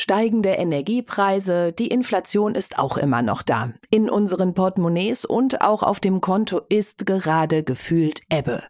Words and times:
Steigende 0.00 0.52
Energiepreise, 0.52 1.74
die 1.74 1.88
Inflation 1.88 2.54
ist 2.54 2.78
auch 2.78 2.96
immer 2.96 3.20
noch 3.20 3.42
da. 3.42 3.74
In 3.90 4.08
unseren 4.08 4.54
Portemonnaies 4.54 5.26
und 5.26 5.60
auch 5.60 5.82
auf 5.82 6.00
dem 6.00 6.22
Konto 6.22 6.62
ist 6.70 7.04
gerade 7.04 7.62
gefühlt 7.64 8.22
Ebbe. 8.30 8.62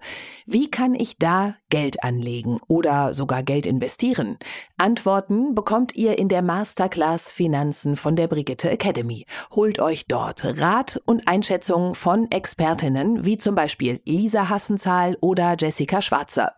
Wie 0.53 0.69
kann 0.69 0.97
ich 0.97 1.17
da 1.17 1.55
Geld 1.69 2.03
anlegen 2.03 2.59
oder 2.67 3.15
sogar 3.15 3.45
Geld 3.45 3.67
investieren? 3.67 4.39
Antworten 4.79 5.55
bekommt 5.55 5.95
ihr 5.95 6.19
in 6.19 6.29
der 6.29 6.43
Masterclass 6.43 7.31
Finanzen 7.31 7.95
von 7.95 8.17
der 8.17 8.27
Brigitte 8.27 8.69
Academy. 8.69 9.27
Holt 9.53 9.81
euch 9.81 10.09
dort 10.09 10.61
Rat 10.61 11.01
und 11.05 11.29
Einschätzungen 11.29 11.95
von 11.95 12.29
Expertinnen 12.33 13.25
wie 13.25 13.39
zum 13.39 13.55
Beispiel 13.55 14.01
Lisa 14.05 14.49
Hassenzahl 14.49 15.17
oder 15.21 15.55
Jessica 15.57 16.03
Schwarzer. 16.03 16.55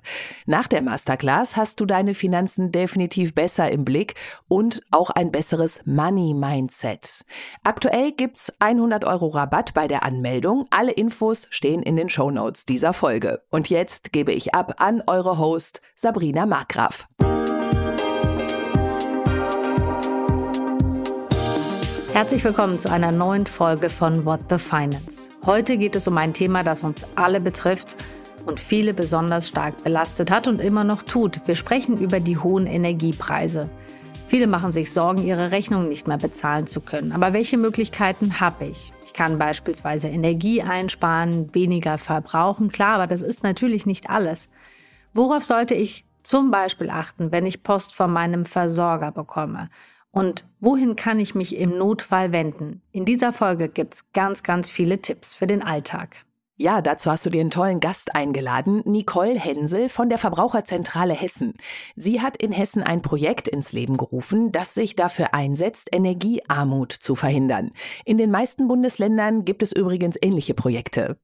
Nach 0.47 0.69
der 0.69 0.81
Masterclass 0.81 1.57
hast 1.57 1.79
du 1.79 1.85
deine 1.85 2.15
Finanzen 2.15 2.73
definitiv 2.73 3.35
besser 3.35 3.71
im 3.71 3.85
Blick 3.85 4.15
und 4.49 4.62
auch 4.91 5.11
ein 5.11 5.31
besseres 5.31 5.81
Money-Mindset. 5.85 7.25
Aktuell 7.65 8.13
gibt's 8.13 8.53
100 8.59 9.05
Euro 9.05 9.29
Rabatt 9.29 9.75
bei 9.75 9.89
der 9.89 10.03
Anmeldung. 10.03 10.67
Alle 10.71 10.93
Infos 10.93 11.47
stehen 11.51 11.83
in 11.83 11.97
den 11.97 12.09
Show 12.09 12.31
Notes 12.31 12.65
dieser 12.65 12.93
Folge. 12.93 13.43
Und 13.51 13.71
jetzt 13.71 13.93
jetzt 13.93 14.13
gebe 14.13 14.33
ich 14.33 14.55
ab 14.55 14.77
an 14.79 15.03
eure 15.07 15.39
Host 15.39 15.83
Sabrina 15.95 16.47
Markgraf. 16.47 17.09
Herzlich 22.13 22.45
willkommen 22.45 22.79
zu 22.79 22.91
einer 22.91 23.13
neuen 23.13 23.47
Folge 23.47 23.91
von 23.91 24.25
What 24.25 24.41
the 24.49 24.59
Finance. 24.59 25.31
Heute 25.45 25.77
geht 25.77 25.95
es 25.95 26.09
um 26.09 26.17
ein 26.17 26.33
Thema, 26.33 26.63
das 26.63 26.85
uns 26.85 27.05
alle 27.17 27.41
betrifft 27.41 27.97
und 28.47 28.61
viele 28.61 28.95
besonders 28.95 29.49
stark 29.49 29.83
belastet 29.85 30.31
hat 30.31 30.49
und 30.49 30.61
immer 30.61 30.85
noch 30.85 31.03
tut. 31.03 31.41
Wir 31.47 31.55
sprechen 31.55 31.99
über 31.99 32.21
die 32.21 32.39
hohen 32.39 32.67
Energiepreise. 32.67 33.69
Viele 34.33 34.47
machen 34.47 34.73
sich 34.73 34.91
Sorgen, 34.91 35.27
ihre 35.27 35.51
Rechnungen 35.51 35.91
nicht 35.91 36.09
mehr 36.09 36.17
bezahlen 36.17 36.67
zu 36.67 36.81
können. 36.81 37.13
Aber 37.13 37.35
welche 37.35 37.59
Möglichkeiten 37.59 38.41
habe 38.41 38.65
ich? 38.65 38.91
Ich 39.05 39.13
kann 39.13 39.39
beispielsweise 39.39 40.09
Energie 40.09 40.63
einsparen, 40.63 41.55
weniger 41.55 41.99
verbrauchen, 41.99 42.73
klar, 42.73 42.95
aber 42.95 43.07
das 43.07 43.21
ist 43.21 43.43
natürlich 43.43 43.85
nicht 43.85 44.09
alles. 44.09 44.49
Worauf 45.13 45.45
sollte 45.45 45.75
ich 45.75 46.07
zum 46.23 46.51
Beispiel 46.51 46.89
achten, 46.89 47.31
wenn 47.31 47.45
ich 47.45 47.63
Post 47.63 47.95
von 47.95 48.11
meinem 48.11 48.47
Versorger 48.47 49.13
bekomme? 49.13 49.69
Und 50.13 50.47
wohin 50.61 50.97
kann 50.97 51.21
ich 51.21 51.35
mich 51.35 51.55
im 51.55 51.77
Notfall 51.77 52.33
wenden? 52.33 52.81
In 52.91 53.05
dieser 53.05 53.35
Folge 53.35 53.69
gibt 53.69 53.93
es 53.93 54.13
ganz, 54.15 54.43
ganz 54.43 54.71
viele 54.71 55.03
Tipps 55.03 55.35
für 55.35 55.47
den 55.47 55.63
Alltag. 55.63 56.25
Ja, 56.57 56.83
dazu 56.83 57.11
hast 57.11 57.25
du 57.25 57.31
dir 57.31 57.41
einen 57.41 57.51
tollen 57.51 57.81
Gast 57.81 58.15
eingeladen, 58.15 58.83
Nicole 58.85 59.39
Hensel 59.39 59.89
von 59.89 60.11
der 60.11 60.19
Verbraucherzentrale 60.19 61.15
Hessen. 61.15 61.55
Sie 61.97 62.21
hat 62.21 62.37
in 62.37 62.53
Hessen 62.53 62.83
ein 62.83 63.01
Projekt 63.01 63.49
ins 63.49 63.73
Leben 63.73 63.97
gerufen, 63.97 64.53
das 64.53 64.75
sich 64.75 64.95
dafür 64.95 65.33
einsetzt, 65.33 65.89
Energiearmut 65.93 66.93
zu 66.93 67.15
verhindern. 67.15 67.73
In 68.05 68.19
den 68.19 68.31
meisten 68.31 68.69
Bundesländern 68.69 69.47
gibt 69.47 69.63
es 69.63 69.73
übrigens 69.73 70.19
ähnliche 70.21 70.53
Projekte. 70.53 71.17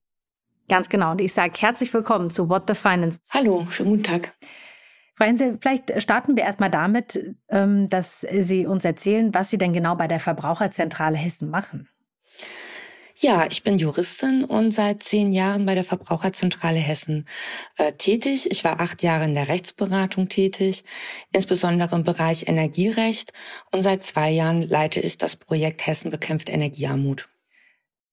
Ganz 0.66 0.88
genau. 0.88 1.10
Und 1.10 1.20
ich 1.20 1.34
sage 1.34 1.52
herzlich 1.58 1.92
willkommen 1.92 2.30
zu 2.30 2.48
What 2.48 2.64
the 2.66 2.74
Finance. 2.74 3.20
Hallo, 3.30 3.66
schönen 3.70 3.90
guten 3.90 4.04
Tag. 4.04 4.34
Frau 5.14 5.26
Hensel, 5.26 5.58
vielleicht 5.60 6.00
starten 6.00 6.36
wir 6.36 6.44
erstmal 6.44 6.70
damit, 6.70 7.36
ähm, 7.48 7.88
dass 7.88 8.20
Sie 8.20 8.66
uns 8.66 8.84
erzählen, 8.84 9.34
was 9.34 9.50
Sie 9.50 9.58
denn 9.58 9.72
genau 9.72 9.94
bei 9.94 10.08
der 10.08 10.20
Verbraucherzentrale 10.20 11.16
Hessen 11.16 11.50
machen. 11.50 11.88
Ja, 13.20 13.48
ich 13.50 13.64
bin 13.64 13.78
Juristin 13.78 14.44
und 14.44 14.70
seit 14.70 15.02
zehn 15.02 15.32
Jahren 15.32 15.66
bei 15.66 15.74
der 15.74 15.82
Verbraucherzentrale 15.82 16.78
Hessen 16.78 17.26
äh, 17.76 17.90
tätig. 17.90 18.48
Ich 18.48 18.62
war 18.62 18.78
acht 18.78 19.02
Jahre 19.02 19.24
in 19.24 19.34
der 19.34 19.48
Rechtsberatung 19.48 20.28
tätig, 20.28 20.84
insbesondere 21.32 21.96
im 21.96 22.04
Bereich 22.04 22.46
Energierecht. 22.46 23.32
Und 23.72 23.82
seit 23.82 24.04
zwei 24.04 24.30
Jahren 24.30 24.62
leite 24.62 25.00
ich 25.00 25.18
das 25.18 25.34
Projekt 25.34 25.84
Hessen 25.88 26.12
bekämpft 26.12 26.48
Energiearmut. 26.48 27.28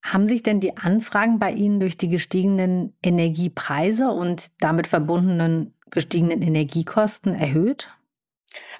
Haben 0.01 0.27
sich 0.27 0.41
denn 0.41 0.59
die 0.59 0.75
Anfragen 0.75 1.37
bei 1.37 1.51
Ihnen 1.51 1.79
durch 1.79 1.97
die 1.97 2.09
gestiegenen 2.09 2.95
Energiepreise 3.03 4.09
und 4.09 4.53
damit 4.59 4.87
verbundenen 4.87 5.75
gestiegenen 5.91 6.41
Energiekosten 6.41 7.35
erhöht? 7.35 7.89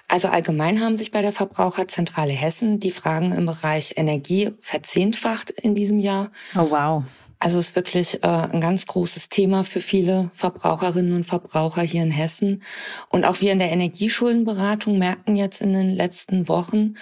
Also 0.08 0.28
allgemein 0.28 0.80
haben 0.80 0.96
sich 0.96 1.10
bei 1.10 1.22
der 1.22 1.32
Verbraucherzentrale 1.32 2.32
Hessen 2.32 2.78
die 2.78 2.92
Fragen 2.92 3.32
im 3.32 3.46
Bereich 3.46 3.94
Energie 3.96 4.52
verzehnfacht 4.60 5.50
in 5.50 5.74
diesem 5.74 5.98
Jahr. 5.98 6.30
Oh 6.54 6.70
wow. 6.70 7.04
Also 7.38 7.58
es 7.58 7.68
ist 7.68 7.76
wirklich 7.76 8.22
äh, 8.22 8.26
ein 8.26 8.60
ganz 8.60 8.86
großes 8.86 9.28
Thema 9.28 9.62
für 9.62 9.80
viele 9.80 10.30
Verbraucherinnen 10.32 11.12
und 11.12 11.24
Verbraucher 11.24 11.82
hier 11.82 12.02
in 12.02 12.10
Hessen. 12.10 12.62
Und 13.10 13.26
auch 13.26 13.40
wir 13.40 13.52
in 13.52 13.58
der 13.58 13.70
Energieschuldenberatung 13.72 14.96
merken 14.96 15.36
jetzt 15.36 15.60
in 15.60 15.74
den 15.74 15.90
letzten 15.90 16.48
Wochen 16.48 16.94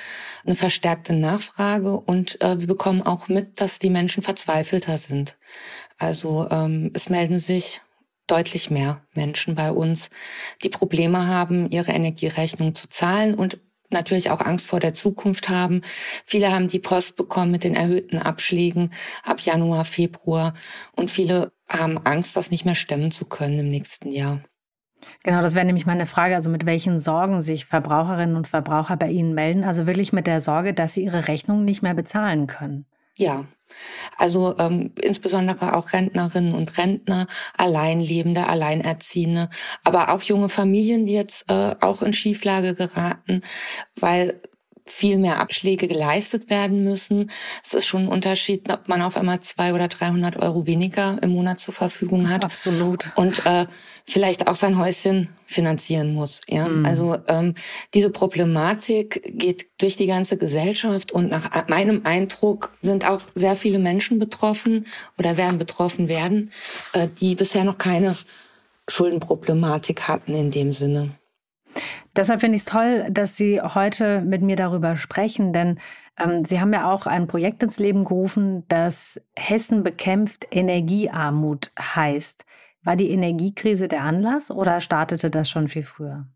eine 0.44 0.56
verstärkte 0.56 1.12
Nachfrage 1.12 1.96
und 2.00 2.40
äh, 2.40 2.58
wir 2.58 2.66
bekommen 2.66 3.02
auch 3.02 3.28
mit, 3.28 3.60
dass 3.60 3.78
die 3.78 3.90
Menschen 3.90 4.24
verzweifelter 4.24 4.98
sind. 4.98 5.36
Also 5.98 6.48
ähm, 6.50 6.90
es 6.94 7.08
melden 7.08 7.38
sich 7.38 7.80
deutlich 8.26 8.70
mehr 8.70 9.02
Menschen 9.14 9.54
bei 9.54 9.70
uns, 9.70 10.10
die 10.62 10.68
Probleme 10.68 11.26
haben, 11.26 11.70
ihre 11.70 11.92
Energierechnung 11.92 12.74
zu 12.74 12.88
zahlen 12.88 13.34
und 13.34 13.58
natürlich 13.90 14.30
auch 14.30 14.40
Angst 14.40 14.66
vor 14.66 14.80
der 14.80 14.94
Zukunft 14.94 15.48
haben. 15.48 15.82
Viele 16.24 16.52
haben 16.52 16.68
die 16.68 16.78
Post 16.78 17.16
bekommen 17.16 17.50
mit 17.50 17.64
den 17.64 17.76
erhöhten 17.76 18.18
Abschlägen 18.18 18.92
ab 19.22 19.40
Januar, 19.40 19.84
Februar 19.84 20.54
und 20.96 21.10
viele 21.10 21.52
haben 21.68 21.98
Angst, 22.04 22.36
das 22.36 22.50
nicht 22.50 22.64
mehr 22.64 22.74
stemmen 22.74 23.10
zu 23.10 23.24
können 23.24 23.58
im 23.58 23.70
nächsten 23.70 24.10
Jahr. 24.10 24.40
Genau, 25.22 25.42
das 25.42 25.54
wäre 25.54 25.66
nämlich 25.66 25.86
meine 25.86 26.06
Frage, 26.06 26.34
also 26.34 26.50
mit 26.50 26.66
welchen 26.66 27.00
Sorgen 27.00 27.42
sich 27.42 27.66
Verbraucherinnen 27.66 28.36
und 28.36 28.48
Verbraucher 28.48 28.96
bei 28.96 29.10
Ihnen 29.10 29.34
melden. 29.34 29.64
Also 29.64 29.86
wirklich 29.86 30.12
mit 30.12 30.26
der 30.26 30.40
Sorge, 30.40 30.74
dass 30.74 30.94
sie 30.94 31.04
ihre 31.04 31.28
Rechnung 31.28 31.64
nicht 31.64 31.82
mehr 31.82 31.94
bezahlen 31.94 32.46
können. 32.46 32.86
Ja, 33.16 33.44
also 34.16 34.56
ähm, 34.58 34.92
insbesondere 35.00 35.74
auch 35.74 35.92
Rentnerinnen 35.92 36.54
und 36.54 36.76
Rentner, 36.78 37.26
Alleinlebende, 37.56 38.46
Alleinerziehende, 38.46 39.50
aber 39.82 40.10
auch 40.10 40.22
junge 40.22 40.48
Familien, 40.48 41.06
die 41.06 41.14
jetzt 41.14 41.50
äh, 41.50 41.74
auch 41.80 42.02
in 42.02 42.12
Schieflage 42.12 42.74
geraten, 42.74 43.42
weil 43.96 44.40
viel 44.86 45.16
mehr 45.16 45.40
Abschläge 45.40 45.88
geleistet 45.88 46.50
werden 46.50 46.84
müssen. 46.84 47.30
Es 47.62 47.72
ist 47.72 47.86
schon 47.86 48.02
ein 48.02 48.08
Unterschied, 48.08 48.70
ob 48.70 48.88
man 48.88 49.00
auf 49.00 49.16
einmal 49.16 49.40
zwei 49.40 49.72
oder 49.72 49.88
300 49.88 50.36
Euro 50.36 50.66
weniger 50.66 51.18
im 51.22 51.30
Monat 51.30 51.58
zur 51.58 51.72
Verfügung 51.72 52.28
hat. 52.28 52.44
Absolut. 52.44 53.10
Und 53.16 53.46
äh, 53.46 53.66
vielleicht 54.06 54.46
auch 54.46 54.54
sein 54.54 54.78
Häuschen 54.78 55.30
finanzieren 55.46 56.14
muss. 56.14 56.42
Ja, 56.48 56.68
mhm. 56.68 56.84
also 56.84 57.16
ähm, 57.28 57.54
diese 57.94 58.10
Problematik 58.10 59.22
geht 59.26 59.66
durch 59.78 59.96
die 59.96 60.06
ganze 60.06 60.36
Gesellschaft 60.36 61.12
und 61.12 61.30
nach 61.30 61.68
meinem 61.68 62.02
Eindruck 62.04 62.70
sind 62.82 63.06
auch 63.06 63.22
sehr 63.34 63.56
viele 63.56 63.78
Menschen 63.78 64.18
betroffen 64.18 64.84
oder 65.18 65.38
werden 65.38 65.58
betroffen 65.58 66.08
werden, 66.08 66.50
äh, 66.92 67.08
die 67.20 67.34
bisher 67.34 67.64
noch 67.64 67.78
keine 67.78 68.16
Schuldenproblematik 68.86 70.08
hatten 70.08 70.34
in 70.34 70.50
dem 70.50 70.74
Sinne. 70.74 71.12
Deshalb 72.16 72.40
finde 72.40 72.56
ich 72.56 72.62
es 72.62 72.68
toll, 72.68 73.06
dass 73.10 73.36
Sie 73.36 73.60
heute 73.60 74.20
mit 74.20 74.42
mir 74.42 74.56
darüber 74.56 74.96
sprechen, 74.96 75.52
denn 75.52 75.78
ähm, 76.18 76.44
Sie 76.44 76.60
haben 76.60 76.72
ja 76.72 76.90
auch 76.90 77.06
ein 77.06 77.26
Projekt 77.26 77.62
ins 77.62 77.78
Leben 77.78 78.04
gerufen, 78.04 78.64
das 78.68 79.20
Hessen 79.36 79.82
bekämpft 79.82 80.46
Energiearmut 80.50 81.72
heißt. 81.78 82.44
War 82.84 82.96
die 82.96 83.10
Energiekrise 83.10 83.88
der 83.88 84.02
Anlass 84.02 84.50
oder 84.50 84.80
startete 84.80 85.30
das 85.30 85.48
schon 85.48 85.68
viel 85.68 85.82
früher? 85.82 86.26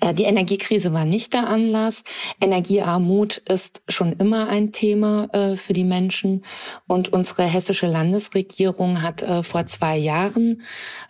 Äh, 0.00 0.14
die 0.14 0.24
Energiekrise 0.24 0.92
war 0.92 1.04
nicht 1.04 1.34
der 1.34 1.48
Anlass. 1.48 2.04
Energiearmut 2.40 3.38
ist 3.38 3.82
schon 3.88 4.12
immer 4.14 4.48
ein 4.48 4.72
Thema 4.72 5.28
äh, 5.32 5.56
für 5.56 5.72
die 5.72 5.84
Menschen. 5.84 6.44
Und 6.86 7.12
unsere 7.12 7.44
hessische 7.44 7.86
Landesregierung 7.86 9.02
hat 9.02 9.22
äh, 9.22 9.42
vor 9.42 9.66
zwei 9.66 9.96
Jahren 9.96 10.62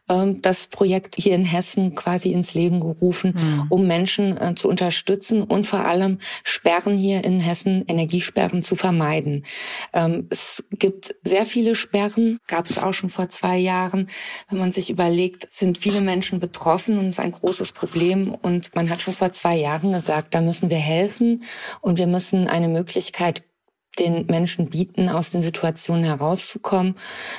das 0.08 0.68
Projekt 0.68 1.16
hier 1.16 1.34
in 1.34 1.44
Hessen 1.44 1.94
quasi 1.94 2.32
ins 2.32 2.54
Leben 2.54 2.80
gerufen, 2.80 3.34
mhm. 3.36 3.66
um 3.68 3.86
Menschen 3.86 4.56
zu 4.56 4.68
unterstützen 4.68 5.42
und 5.42 5.66
vor 5.66 5.80
allem 5.80 6.18
Sperren 6.44 6.96
hier 6.96 7.24
in 7.24 7.40
Hessen, 7.40 7.84
Energiesperren 7.86 8.62
zu 8.62 8.76
vermeiden. 8.76 9.44
Ähm, 9.92 10.26
es 10.30 10.64
gibt 10.70 11.14
sehr 11.22 11.46
viele 11.46 11.74
Sperren, 11.74 12.38
gab 12.46 12.68
es 12.68 12.78
auch 12.78 12.94
schon 12.94 13.10
vor 13.10 13.28
zwei 13.28 13.58
Jahren. 13.58 14.08
Wenn 14.48 14.58
man 14.58 14.72
sich 14.72 14.90
überlegt, 14.90 15.52
sind 15.52 15.78
viele 15.78 16.00
Menschen 16.00 16.40
betroffen 16.40 16.98
und 16.98 17.06
es 17.06 17.14
ist 17.14 17.20
ein 17.20 17.32
großes 17.32 17.72
Problem 17.72 18.34
und 18.34 18.74
man 18.74 18.90
hat 18.90 19.02
schon 19.02 19.14
vor 19.14 19.32
zwei 19.32 19.56
Jahren 19.56 19.92
gesagt, 19.92 20.34
da 20.34 20.40
müssen 20.40 20.70
wir 20.70 20.78
helfen 20.78 21.44
und 21.80 21.98
wir 21.98 22.06
müssen 22.06 22.48
eine 22.48 22.68
Möglichkeit 22.68 23.44
den 23.98 24.26
Menschen 24.26 24.70
bieten, 24.70 25.08
aus 25.08 25.30
den 25.30 25.42
Situationen 25.42 26.04
herauszukommen, 26.04 26.94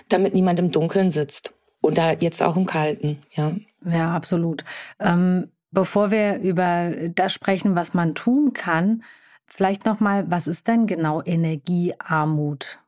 damit 0.10 0.33
niemand 0.33 0.60
im 0.60 0.71
Dunkeln 0.71 1.10
sitzt 1.10 1.54
oder 1.81 2.22
jetzt 2.22 2.42
auch 2.42 2.58
im 2.58 2.66
Kalten. 2.66 3.22
Ja, 3.34 3.54
ja 3.86 4.16
absolut. 4.16 4.64
Ähm, 5.00 5.52
bevor 5.72 6.12
wir 6.12 6.40
über 6.40 6.92
das 7.14 7.34
sprechen, 7.34 7.76
was 7.76 7.94
man 7.94 8.16
tun 8.16 8.54
kann, 8.54 9.04
vielleicht 9.46 9.86
noch 9.86 10.00
mal, 10.00 10.30
was 10.30 10.48
ist 10.48 10.68
denn 10.68 10.88
genau 10.88 11.22
Energiearmut? 11.24 12.80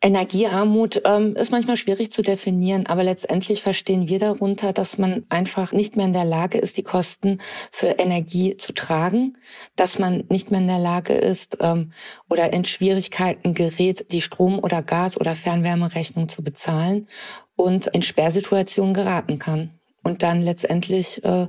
Energiearmut 0.00 1.02
ähm, 1.04 1.34
ist 1.34 1.50
manchmal 1.50 1.76
schwierig 1.76 2.12
zu 2.12 2.22
definieren, 2.22 2.86
aber 2.86 3.02
letztendlich 3.02 3.62
verstehen 3.62 4.08
wir 4.08 4.20
darunter, 4.20 4.72
dass 4.72 4.96
man 4.96 5.26
einfach 5.28 5.72
nicht 5.72 5.96
mehr 5.96 6.06
in 6.06 6.12
der 6.12 6.24
Lage 6.24 6.58
ist, 6.58 6.76
die 6.76 6.84
Kosten 6.84 7.40
für 7.72 7.88
Energie 7.98 8.56
zu 8.56 8.72
tragen, 8.72 9.36
dass 9.74 9.98
man 9.98 10.22
nicht 10.28 10.52
mehr 10.52 10.60
in 10.60 10.68
der 10.68 10.78
Lage 10.78 11.14
ist 11.14 11.58
ähm, 11.60 11.92
oder 12.30 12.52
in 12.52 12.64
Schwierigkeiten 12.64 13.54
gerät, 13.54 14.12
die 14.12 14.20
Strom- 14.20 14.60
oder 14.60 14.82
Gas- 14.82 15.20
oder 15.20 15.34
Fernwärmerechnung 15.34 16.28
zu 16.28 16.44
bezahlen 16.44 17.08
und 17.58 17.88
in 17.88 18.02
Sperrsituationen 18.02 18.94
geraten 18.94 19.38
kann 19.38 19.70
und 20.02 20.22
dann 20.22 20.40
letztendlich 20.42 21.22
äh, 21.24 21.48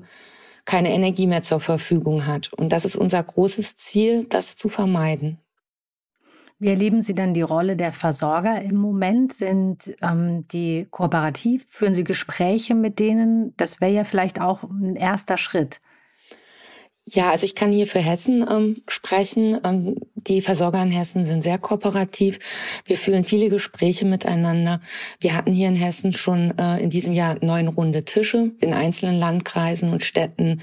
keine 0.65 0.91
Energie 0.91 1.27
mehr 1.27 1.43
zur 1.43 1.59
Verfügung 1.59 2.25
hat. 2.25 2.51
Und 2.53 2.69
das 2.73 2.83
ist 2.83 2.95
unser 2.95 3.21
großes 3.23 3.77
Ziel, 3.77 4.25
das 4.25 4.55
zu 4.55 4.69
vermeiden. 4.69 5.39
Wie 6.57 6.67
erleben 6.67 7.01
Sie 7.01 7.15
denn 7.15 7.33
die 7.33 7.41
Rolle 7.41 7.77
der 7.77 7.93
Versorger 7.93 8.61
im 8.61 8.75
Moment? 8.75 9.31
Sind 9.31 9.95
ähm, 10.01 10.45
die 10.49 10.87
kooperativ? 10.91 11.65
Führen 11.69 11.93
Sie 11.93 12.03
Gespräche 12.03 12.75
mit 12.75 12.99
denen? 12.99 13.53
Das 13.55 13.79
wäre 13.79 13.93
ja 13.93 14.03
vielleicht 14.03 14.41
auch 14.41 14.63
ein 14.63 14.95
erster 14.97 15.37
Schritt. 15.37 15.79
Ja, 17.05 17.31
also 17.31 17.45
ich 17.45 17.55
kann 17.55 17.71
hier 17.71 17.87
für 17.87 17.99
Hessen 17.99 18.45
ähm, 18.47 18.83
sprechen. 18.87 19.59
Ähm, 19.63 19.95
die 20.15 20.41
Versorger 20.41 20.81
in 20.81 20.91
Hessen 20.91 21.25
sind 21.25 21.41
sehr 21.41 21.57
kooperativ. 21.57 22.39
Wir 22.85 22.97
führen 22.97 23.23
viele 23.23 23.49
Gespräche 23.49 24.05
miteinander. 24.05 24.81
Wir 25.19 25.35
hatten 25.35 25.53
hier 25.53 25.69
in 25.69 25.75
Hessen 25.75 26.13
schon 26.13 26.55
äh, 26.57 26.77
in 26.79 26.89
diesem 26.89 27.13
Jahr 27.13 27.37
neun 27.41 27.67
runde 27.67 28.05
Tische 28.05 28.51
in 28.59 28.73
einzelnen 28.73 29.17
Landkreisen 29.17 29.89
und 29.89 30.03
Städten. 30.03 30.61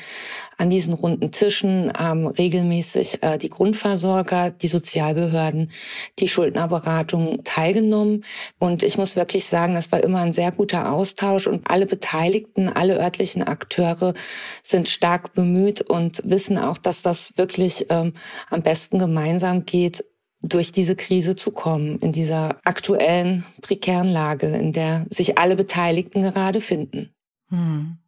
An 0.59 0.71
diesen 0.71 0.95
runden 0.95 1.33
Tischen 1.33 1.93
haben 1.93 2.27
regelmäßig 2.27 3.23
äh, 3.23 3.37
die 3.37 3.51
Grundversorger, 3.51 4.51
die 4.51 4.69
Sozialbehörden, 4.69 5.71
die 6.19 6.29
Schuldnerberatung 6.29 7.45
teilgenommen. 7.45 8.25
Und 8.59 8.83
ich 8.83 8.97
muss 8.97 9.17
wirklich 9.17 9.45
sagen, 9.47 9.75
das 9.75 9.93
war 9.93 10.03
immer 10.03 10.21
ein 10.21 10.33
sehr 10.33 10.53
guter 10.53 10.93
Austausch 10.93 11.47
und 11.47 11.71
alle 11.71 11.87
Beteiligten, 11.87 12.69
alle 12.69 12.99
örtlichen 12.99 13.43
Akteure 13.43 14.15
sind 14.63 14.89
stark 14.89 15.35
bemüht 15.35 15.83
und 15.83 16.23
wissen 16.25 16.57
auch, 16.57 16.79
dass 16.79 17.03
das 17.03 17.37
wirklich 17.37 17.87
ähm, 17.91 18.15
am 18.49 18.63
besten 18.63 18.99
gemeinsam 18.99 19.67
geht, 19.67 20.05
durch 20.43 20.73
diese 20.73 20.97
Krise 20.97 21.37
zu 21.37 21.51
kommen, 21.51 21.99
in 21.99 22.13
dieser 22.13 22.57
aktuellen 22.65 23.45
prekären 23.63 24.09
Lage, 24.09 24.47
in 24.49 24.73
der 24.73 25.07
sich 25.11 25.39
alle 25.39 25.57
Beteiligten 25.57 26.23
gerade 26.23 26.61
finden. 26.61 27.15
Hm. 27.49 27.99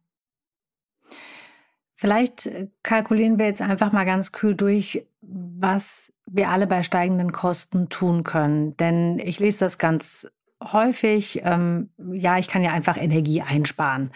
Vielleicht 2.01 2.45
äh, 2.45 2.69
kalkulieren 2.81 3.37
wir 3.37 3.45
jetzt 3.47 3.61
einfach 3.61 3.91
mal 3.91 4.05
ganz 4.05 4.31
kühl 4.31 4.55
durch, 4.55 5.05
was 5.21 6.13
wir 6.25 6.47
alle 6.47 6.65
bei 6.65 6.81
steigenden 6.81 7.33
Kosten 7.33 7.89
tun 7.89 8.23
können. 8.23 8.77
Denn 8.77 9.19
ich 9.19 9.41
lese 9.41 9.65
das 9.65 9.77
ganz 9.77 10.31
häufig. 10.63 11.41
Ähm, 11.43 11.89
ja, 11.97 12.37
ich 12.37 12.47
kann 12.47 12.63
ja 12.63 12.71
einfach 12.71 12.95
Energie 12.95 13.41
einsparen. 13.41 14.11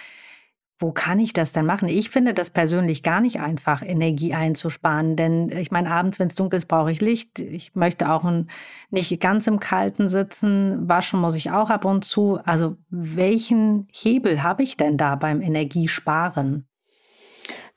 Wo 0.80 0.94
kann 0.94 1.20
ich 1.20 1.34
das 1.34 1.52
denn 1.52 1.66
machen? 1.66 1.90
Ich 1.90 2.10
finde 2.10 2.34
das 2.34 2.52
persönlich 2.52 3.04
gar 3.04 3.20
nicht 3.20 3.42
einfach, 3.42 3.82
Energie 3.82 4.34
einzusparen, 4.34 5.18
denn 5.18 5.50
ich 5.50 5.70
meine, 5.70 5.92
abends, 5.92 6.20
wenn 6.20 6.28
es 6.30 6.36
dunkel 6.36 6.58
ist, 6.60 6.68
brauche 6.68 6.90
ich 6.90 7.02
Licht. 7.02 7.40
Ich 7.40 7.76
möchte 7.76 8.10
auch 8.10 8.24
ein, 8.24 8.50
nicht 8.92 9.20
ganz 9.20 9.46
im 9.48 9.60
Kalten 9.60 10.08
sitzen. 10.08 10.88
Waschen 10.88 11.20
muss 11.20 11.36
ich 11.36 11.52
auch 11.52 11.70
ab 11.70 11.84
und 11.84 12.06
zu. 12.06 12.40
Also 12.46 12.78
welchen 12.90 13.90
Hebel 13.92 14.42
habe 14.42 14.64
ich 14.64 14.78
denn 14.78 14.96
da 14.96 15.16
beim 15.16 15.42
Energiesparen? 15.42 16.66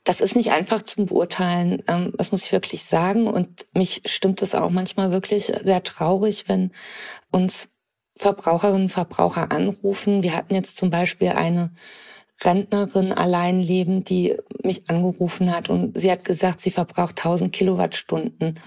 Das 0.06 0.20
ist 0.20 0.36
nicht 0.36 0.52
einfach 0.52 0.82
zu 0.82 1.04
beurteilen, 1.04 1.82
ähm, 1.88 2.12
das 2.16 2.30
muss 2.30 2.44
ich 2.44 2.52
wirklich 2.52 2.84
sagen. 2.84 3.26
Und 3.26 3.66
mich 3.74 4.02
stimmt 4.06 4.40
es 4.40 4.54
auch 4.54 4.70
manchmal 4.70 5.10
wirklich 5.10 5.52
sehr 5.62 5.82
traurig, 5.82 6.48
wenn 6.48 6.70
uns 7.32 7.68
Verbraucherinnen 8.16 8.82
und 8.82 8.88
Verbraucher 8.88 9.50
anrufen. 9.50 10.22
Wir 10.22 10.34
hatten 10.34 10.54
jetzt 10.54 10.78
zum 10.78 10.90
Beispiel 10.90 11.30
eine 11.30 11.72
Rentnerin 12.42 13.12
allein 13.12 13.58
leben, 13.58 14.04
die 14.04 14.36
mich 14.62 14.88
angerufen 14.88 15.50
hat 15.52 15.70
und 15.70 15.98
sie 15.98 16.10
hat 16.10 16.22
gesagt, 16.22 16.60
sie 16.60 16.70
verbraucht 16.70 17.18
1000 17.18 17.52
Kilowattstunden 17.52 18.60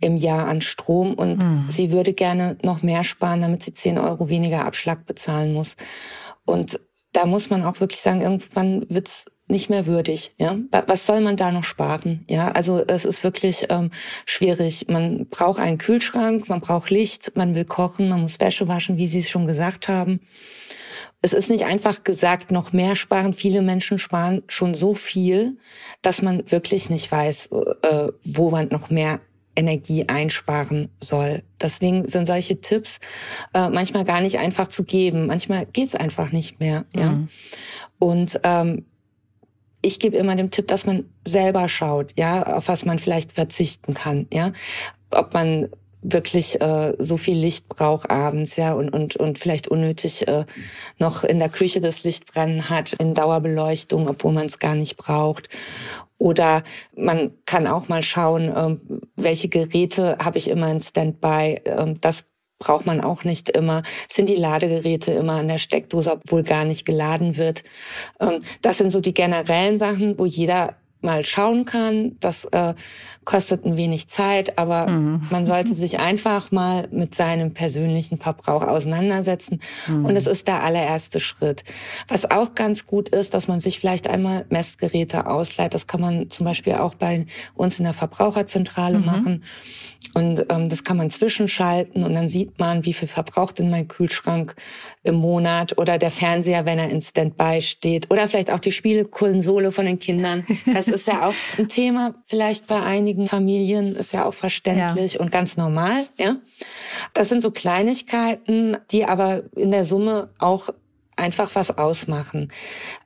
im 0.00 0.16
Jahr 0.16 0.48
an 0.48 0.62
Strom 0.62 1.14
und 1.14 1.44
mhm. 1.44 1.66
sie 1.68 1.92
würde 1.92 2.12
gerne 2.12 2.56
noch 2.62 2.82
mehr 2.82 3.04
sparen, 3.04 3.40
damit 3.40 3.62
sie 3.62 3.72
10 3.72 3.98
Euro 3.98 4.28
weniger 4.28 4.64
Abschlag 4.64 5.06
bezahlen 5.06 5.52
muss. 5.52 5.76
Und 6.44 6.80
da 7.12 7.24
muss 7.24 7.50
man 7.50 7.62
auch 7.64 7.78
wirklich 7.78 8.00
sagen, 8.00 8.20
irgendwann 8.20 8.84
wird's 8.88 9.26
nicht 9.52 9.70
mehr 9.70 9.86
würdig. 9.86 10.32
Ja, 10.38 10.56
was 10.88 11.06
soll 11.06 11.20
man 11.20 11.36
da 11.36 11.52
noch 11.52 11.62
sparen? 11.62 12.24
Ja, 12.28 12.50
also 12.50 12.82
es 12.84 13.04
ist 13.04 13.22
wirklich 13.22 13.66
ähm, 13.68 13.92
schwierig. 14.26 14.86
Man 14.88 15.26
braucht 15.28 15.60
einen 15.60 15.78
Kühlschrank, 15.78 16.48
man 16.48 16.60
braucht 16.60 16.90
Licht, 16.90 17.32
man 17.36 17.54
will 17.54 17.64
kochen, 17.64 18.08
man 18.08 18.20
muss 18.20 18.40
Wäsche 18.40 18.66
waschen, 18.66 18.96
wie 18.96 19.06
Sie 19.06 19.20
es 19.20 19.30
schon 19.30 19.46
gesagt 19.46 19.86
haben 19.86 20.20
es 21.22 21.32
ist 21.32 21.48
nicht 21.48 21.64
einfach 21.64 22.02
gesagt, 22.02 22.50
noch 22.50 22.72
mehr 22.72 22.96
sparen. 22.96 23.32
Viele 23.32 23.62
Menschen 23.62 23.98
sparen 23.98 24.42
schon 24.48 24.74
so 24.74 24.92
viel, 24.92 25.56
dass 26.02 26.20
man 26.20 26.50
wirklich 26.50 26.90
nicht 26.90 27.10
weiß, 27.10 27.50
äh, 27.82 28.08
wo 28.24 28.50
man 28.50 28.68
noch 28.68 28.90
mehr 28.90 29.20
Energie 29.54 30.08
einsparen 30.08 30.88
soll. 30.98 31.42
Deswegen 31.60 32.08
sind 32.08 32.26
solche 32.26 32.60
Tipps 32.60 32.98
äh, 33.54 33.68
manchmal 33.68 34.04
gar 34.04 34.20
nicht 34.20 34.38
einfach 34.38 34.66
zu 34.66 34.82
geben. 34.84 35.26
Manchmal 35.26 35.66
geht's 35.66 35.94
einfach 35.94 36.32
nicht 36.32 36.58
mehr. 36.58 36.86
Ja. 36.94 37.10
Mhm. 37.10 37.28
Und 37.98 38.40
ähm, 38.42 38.86
ich 39.82 39.98
gebe 39.98 40.16
immer 40.16 40.36
den 40.36 40.50
Tipp, 40.50 40.68
dass 40.68 40.86
man 40.86 41.04
selber 41.26 41.68
schaut, 41.68 42.12
ja, 42.16 42.42
auf 42.42 42.68
was 42.68 42.84
man 42.84 42.98
vielleicht 42.98 43.32
verzichten 43.32 43.94
kann, 43.94 44.26
ja, 44.32 44.52
ob 45.10 45.34
man 45.34 45.68
wirklich 46.02 46.60
äh, 46.60 46.94
so 46.98 47.16
viel 47.16 47.36
Licht 47.36 47.68
braucht 47.68 48.10
abends, 48.10 48.56
ja, 48.56 48.72
und, 48.72 48.90
und, 48.90 49.16
und 49.16 49.38
vielleicht 49.38 49.68
unnötig 49.68 50.26
äh, 50.26 50.44
noch 50.98 51.22
in 51.22 51.38
der 51.38 51.48
Küche 51.48 51.80
das 51.80 52.02
Licht 52.04 52.32
brennen 52.32 52.68
hat, 52.68 52.92
in 52.94 53.14
Dauerbeleuchtung, 53.14 54.08
obwohl 54.08 54.32
man 54.32 54.46
es 54.46 54.58
gar 54.58 54.74
nicht 54.74 54.96
braucht. 54.96 55.48
Oder 56.18 56.62
man 56.96 57.32
kann 57.46 57.66
auch 57.66 57.88
mal 57.88 58.02
schauen, 58.02 58.48
äh, 58.48 58.76
welche 59.16 59.48
Geräte 59.48 60.18
habe 60.18 60.38
ich 60.38 60.48
immer 60.48 60.70
in 60.70 60.80
Standby. 60.80 61.60
Äh, 61.64 61.94
das 62.00 62.24
braucht 62.62 62.86
man 62.86 63.00
auch 63.00 63.24
nicht 63.24 63.48
immer. 63.48 63.82
Sind 64.08 64.28
die 64.28 64.36
Ladegeräte 64.36 65.10
immer 65.12 65.34
an 65.34 65.48
der 65.48 65.58
Steckdose, 65.58 66.12
obwohl 66.12 66.44
gar 66.44 66.64
nicht 66.64 66.84
geladen 66.84 67.36
wird? 67.36 67.64
Ähm, 68.20 68.42
das 68.62 68.78
sind 68.78 68.90
so 68.90 69.00
die 69.00 69.14
generellen 69.14 69.80
Sachen, 69.80 70.16
wo 70.16 70.26
jeder 70.26 70.76
mal 71.00 71.24
schauen 71.24 71.64
kann. 71.64 72.16
Das 72.20 72.44
äh, 72.46 72.74
kostet 73.24 73.64
ein 73.64 73.76
wenig 73.76 74.08
Zeit, 74.08 74.58
aber 74.58 74.88
mhm. 74.88 75.20
man 75.30 75.46
sollte 75.46 75.74
sich 75.74 75.98
einfach 75.98 76.50
mal 76.50 76.88
mit 76.90 77.14
seinem 77.14 77.54
persönlichen 77.54 78.18
Verbrauch 78.18 78.62
auseinandersetzen. 78.62 79.60
Mhm. 79.86 80.06
Und 80.06 80.16
es 80.16 80.26
ist 80.26 80.48
der 80.48 80.62
allererste 80.62 81.20
Schritt. 81.20 81.64
Was 82.08 82.30
auch 82.30 82.54
ganz 82.54 82.86
gut 82.86 83.08
ist, 83.08 83.34
dass 83.34 83.48
man 83.48 83.60
sich 83.60 83.78
vielleicht 83.78 84.08
einmal 84.08 84.44
Messgeräte 84.48 85.26
ausleiht. 85.26 85.74
Das 85.74 85.86
kann 85.86 86.00
man 86.00 86.30
zum 86.30 86.46
Beispiel 86.46 86.74
auch 86.74 86.94
bei 86.94 87.26
uns 87.54 87.78
in 87.78 87.84
der 87.84 87.94
Verbraucherzentrale 87.94 88.98
mhm. 88.98 89.04
machen. 89.04 89.44
Und 90.14 90.46
ähm, 90.48 90.68
das 90.68 90.84
kann 90.84 90.96
man 90.96 91.10
zwischenschalten 91.10 92.02
und 92.02 92.14
dann 92.14 92.28
sieht 92.28 92.58
man, 92.58 92.84
wie 92.84 92.92
viel 92.92 93.08
verbraucht 93.08 93.60
denn 93.60 93.70
mein 93.70 93.86
Kühlschrank 93.86 94.54
im 95.04 95.14
Monat 95.14 95.78
oder 95.78 95.96
der 95.96 96.10
Fernseher, 96.10 96.66
wenn 96.66 96.78
er 96.78 96.90
in 96.90 97.00
Standby 97.00 97.62
steht 97.62 98.10
oder 98.10 98.26
vielleicht 98.26 98.50
auch 98.50 98.58
die 98.58 98.72
Spielekonsole 98.72 99.70
von 99.70 99.86
den 99.86 99.98
Kindern. 99.98 100.44
Das 100.72 100.88
ist 100.88 101.06
ja 101.06 101.28
auch 101.28 101.34
ein 101.58 101.68
Thema 101.68 102.14
vielleicht 102.26 102.66
bei 102.66 102.80
einigen 102.82 103.11
Familien, 103.26 103.94
ist 103.94 104.12
ja 104.12 104.24
auch 104.24 104.34
verständlich 104.34 105.14
ja. 105.14 105.20
und 105.20 105.30
ganz 105.30 105.56
normal. 105.56 106.04
Ja, 106.18 106.36
Das 107.14 107.28
sind 107.28 107.42
so 107.42 107.50
Kleinigkeiten, 107.50 108.76
die 108.90 109.04
aber 109.04 109.42
in 109.56 109.70
der 109.70 109.84
Summe 109.84 110.30
auch 110.38 110.70
einfach 111.16 111.54
was 111.54 111.76
ausmachen. 111.76 112.50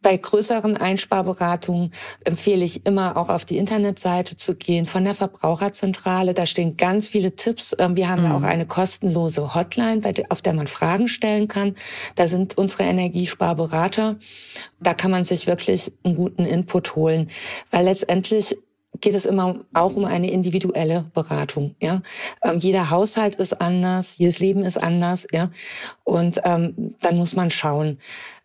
Bei 0.00 0.16
größeren 0.16 0.76
Einsparberatungen 0.76 1.92
empfehle 2.24 2.64
ich 2.64 2.86
immer 2.86 3.16
auch 3.16 3.28
auf 3.28 3.44
die 3.44 3.58
Internetseite 3.58 4.36
zu 4.36 4.54
gehen 4.54 4.86
von 4.86 5.04
der 5.04 5.14
Verbraucherzentrale. 5.14 6.32
Da 6.32 6.46
stehen 6.46 6.76
ganz 6.76 7.08
viele 7.08 7.34
Tipps. 7.34 7.74
Ähm, 7.78 7.96
wir 7.96 8.08
haben 8.08 8.24
mhm. 8.24 8.32
auch 8.32 8.42
eine 8.42 8.66
kostenlose 8.66 9.54
Hotline, 9.54 10.02
auf 10.28 10.40
der 10.40 10.52
man 10.52 10.66
Fragen 10.66 11.08
stellen 11.08 11.48
kann. 11.48 11.74
Da 12.14 12.26
sind 12.26 12.56
unsere 12.56 12.84
Energiesparberater. 12.84 14.16
Da 14.80 14.94
kann 14.94 15.10
man 15.10 15.24
sich 15.24 15.46
wirklich 15.46 15.92
einen 16.04 16.16
guten 16.16 16.44
Input 16.44 16.96
holen, 16.96 17.30
weil 17.70 17.84
letztendlich 17.84 18.56
geht 19.00 19.14
es 19.14 19.24
immer 19.24 19.60
auch 19.74 19.96
um 19.96 20.04
eine 20.04 20.30
individuelle 20.30 21.10
Beratung. 21.14 21.74
Ja, 21.80 22.02
ähm, 22.42 22.58
jeder 22.58 22.90
Haushalt 22.90 23.36
ist 23.36 23.60
anders, 23.60 24.18
jedes 24.18 24.38
Leben 24.38 24.64
ist 24.64 24.82
anders. 24.82 25.26
Ja, 25.32 25.50
und 26.04 26.40
ähm, 26.44 26.94
dann 27.00 27.16
muss 27.16 27.36
man 27.36 27.50
schauen. 27.50 27.98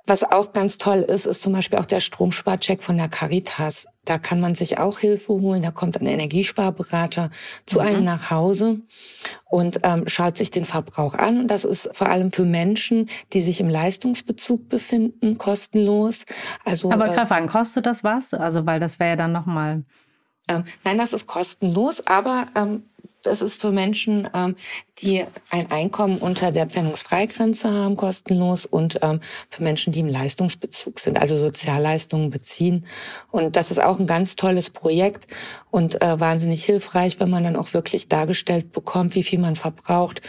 Was 0.07 0.23
auch 0.23 0.51
ganz 0.51 0.77
toll 0.77 0.99
ist, 0.99 1.25
ist 1.25 1.43
zum 1.43 1.53
Beispiel 1.53 1.77
auch 1.77 1.85
der 1.85 1.99
Stromsparcheck 1.99 2.81
von 2.81 2.97
der 2.97 3.07
Caritas. 3.07 3.87
Da 4.03 4.17
kann 4.17 4.41
man 4.41 4.55
sich 4.55 4.79
auch 4.79 4.97
Hilfe 4.97 5.33
holen. 5.33 5.61
Da 5.61 5.69
kommt 5.69 6.01
ein 6.01 6.07
Energiesparberater 6.07 7.29
zu 7.67 7.79
mhm. 7.79 7.85
einem 7.85 8.03
nach 8.03 8.31
Hause 8.31 8.81
und 9.49 9.79
ähm, 9.83 10.07
schaut 10.07 10.37
sich 10.37 10.49
den 10.49 10.65
Verbrauch 10.65 11.13
an. 11.13 11.41
Und 11.41 11.47
das 11.47 11.65
ist 11.65 11.89
vor 11.93 12.09
allem 12.09 12.31
für 12.31 12.45
Menschen, 12.45 13.09
die 13.33 13.41
sich 13.41 13.61
im 13.61 13.69
Leistungsbezug 13.69 14.69
befinden, 14.69 15.37
kostenlos. 15.37 16.25
Also, 16.65 16.91
Aber 16.91 17.15
äh, 17.15 17.25
wann 17.29 17.47
kostet 17.47 17.85
das 17.85 18.03
was? 18.03 18.33
Also, 18.33 18.65
weil 18.65 18.79
das 18.79 18.99
wäre 18.99 19.11
ja 19.11 19.15
dann 19.15 19.31
nochmal 19.31 19.83
ähm, 20.51 20.63
nein, 20.83 20.97
das 20.97 21.13
ist 21.13 21.27
kostenlos, 21.27 22.05
aber 22.05 22.47
ähm, 22.55 22.83
Das 23.23 23.41
ist 23.41 23.61
für 23.61 23.71
Menschen, 23.71 24.27
ähm, 24.33 24.55
die 24.99 25.23
ein 25.51 25.69
Einkommen 25.69 26.17
unter 26.17 26.51
der 26.51 26.65
Pfändungsfreigrenze 26.65 27.69
haben, 27.69 27.95
kostenlos 27.95 28.65
und 28.65 28.97
ähm, 29.03 29.19
für 29.49 29.63
Menschen, 29.63 29.93
die 29.93 29.99
im 29.99 30.07
Leistungsbezug 30.07 30.99
sind, 30.99 31.19
also 31.19 31.37
Sozialleistungen 31.37 32.31
beziehen. 32.31 32.85
Und 33.29 33.55
das 33.55 33.69
ist 33.69 33.79
auch 33.79 33.99
ein 33.99 34.07
ganz 34.07 34.35
tolles 34.35 34.71
Projekt 34.71 35.27
und 35.69 36.01
äh, 36.01 36.19
wahnsinnig 36.19 36.65
hilfreich, 36.65 37.19
wenn 37.19 37.29
man 37.29 37.43
dann 37.43 37.55
auch 37.55 37.73
wirklich 37.73 38.07
dargestellt 38.07 38.71
bekommt, 38.71 39.13
wie 39.13 39.23
viel 39.23 39.39
man 39.39 39.55
verbraucht 39.55 40.21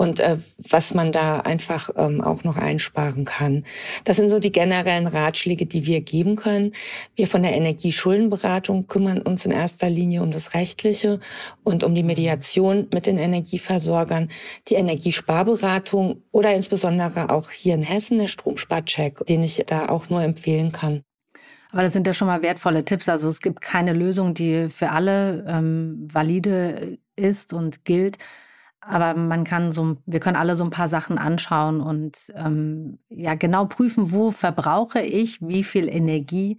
und 0.00 0.18
äh, 0.18 0.38
was 0.56 0.94
man 0.94 1.12
da 1.12 1.40
einfach 1.40 1.90
ähm, 1.94 2.22
auch 2.22 2.42
noch 2.42 2.56
einsparen 2.56 3.26
kann. 3.26 3.66
Das 4.04 4.16
sind 4.16 4.30
so 4.30 4.38
die 4.38 4.50
generellen 4.50 5.06
Ratschläge, 5.06 5.66
die 5.66 5.84
wir 5.84 6.00
geben 6.00 6.36
können. 6.36 6.72
Wir 7.16 7.26
von 7.26 7.42
der 7.42 7.52
Energieschuldenberatung 7.52 8.86
kümmern 8.86 9.20
uns 9.20 9.44
in 9.44 9.52
erster 9.52 9.90
Linie 9.90 10.22
um 10.22 10.30
das 10.30 10.54
Rechtliche 10.54 11.20
und 11.64 11.84
um 11.84 11.94
die 11.94 12.02
Mediation 12.02 12.88
mit 12.94 13.04
den 13.04 13.18
Energieversorgern, 13.18 14.30
die 14.68 14.76
Energiesparberatung 14.76 16.22
oder 16.32 16.54
insbesondere 16.54 17.28
auch 17.28 17.50
hier 17.50 17.74
in 17.74 17.82
Hessen 17.82 18.16
der 18.16 18.28
Stromsparcheck, 18.28 19.26
den 19.26 19.42
ich 19.42 19.62
da 19.66 19.90
auch 19.90 20.08
nur 20.08 20.22
empfehlen 20.22 20.72
kann. 20.72 21.02
Aber 21.72 21.82
das 21.82 21.92
sind 21.92 22.06
ja 22.06 22.14
schon 22.14 22.26
mal 22.26 22.40
wertvolle 22.40 22.86
Tipps. 22.86 23.10
Also 23.10 23.28
es 23.28 23.42
gibt 23.42 23.60
keine 23.60 23.92
Lösung, 23.92 24.32
die 24.32 24.70
für 24.70 24.92
alle 24.92 25.44
ähm, 25.46 26.08
valide 26.10 26.96
ist 27.16 27.52
und 27.52 27.84
gilt. 27.84 28.16
Aber 28.80 29.14
man 29.14 29.44
kann 29.44 29.72
so, 29.72 29.98
wir 30.06 30.20
können 30.20 30.36
alle 30.36 30.56
so 30.56 30.64
ein 30.64 30.70
paar 30.70 30.88
Sachen 30.88 31.18
anschauen 31.18 31.80
und 31.80 32.32
ähm, 32.34 32.98
ja 33.10 33.34
genau 33.34 33.66
prüfen, 33.66 34.10
wo 34.10 34.30
verbrauche 34.30 35.00
ich 35.00 35.40
wie 35.42 35.64
viel 35.64 35.88
Energie. 35.88 36.58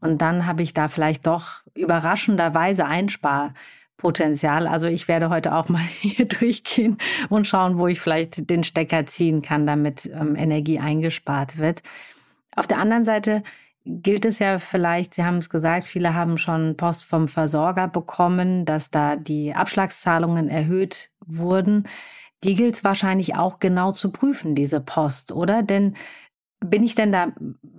Und 0.00 0.22
dann 0.22 0.46
habe 0.46 0.62
ich 0.62 0.72
da 0.72 0.88
vielleicht 0.88 1.26
doch 1.26 1.62
überraschenderweise 1.74 2.86
Einsparpotenzial. 2.86 4.66
Also 4.66 4.86
ich 4.86 5.08
werde 5.08 5.28
heute 5.28 5.54
auch 5.54 5.68
mal 5.68 5.82
hier 6.00 6.26
durchgehen 6.26 6.96
und 7.28 7.46
schauen, 7.46 7.78
wo 7.78 7.86
ich 7.86 8.00
vielleicht 8.00 8.48
den 8.48 8.64
Stecker 8.64 9.06
ziehen 9.06 9.42
kann, 9.42 9.66
damit 9.66 10.06
ähm, 10.06 10.36
Energie 10.36 10.78
eingespart 10.78 11.58
wird. 11.58 11.82
Auf 12.56 12.66
der 12.66 12.78
anderen 12.78 13.04
Seite 13.04 13.42
gilt 13.88 14.24
es 14.24 14.38
ja 14.38 14.58
vielleicht, 14.58 15.14
Sie 15.14 15.24
haben 15.24 15.38
es 15.38 15.50
gesagt, 15.50 15.84
viele 15.84 16.14
haben 16.14 16.38
schon 16.38 16.76
Post 16.76 17.04
vom 17.04 17.26
Versorger 17.26 17.88
bekommen, 17.88 18.64
dass 18.64 18.90
da 18.90 19.16
die 19.16 19.54
Abschlagszahlungen 19.54 20.48
erhöht 20.48 21.10
wurden. 21.24 21.84
Die 22.44 22.54
gilt 22.54 22.76
es 22.76 22.84
wahrscheinlich 22.84 23.34
auch 23.36 23.58
genau 23.58 23.92
zu 23.92 24.12
prüfen, 24.12 24.54
diese 24.54 24.80
Post, 24.80 25.32
oder? 25.32 25.62
Denn 25.62 25.96
bin 26.60 26.82
ich 26.82 26.94
denn 26.94 27.12
da 27.12 27.28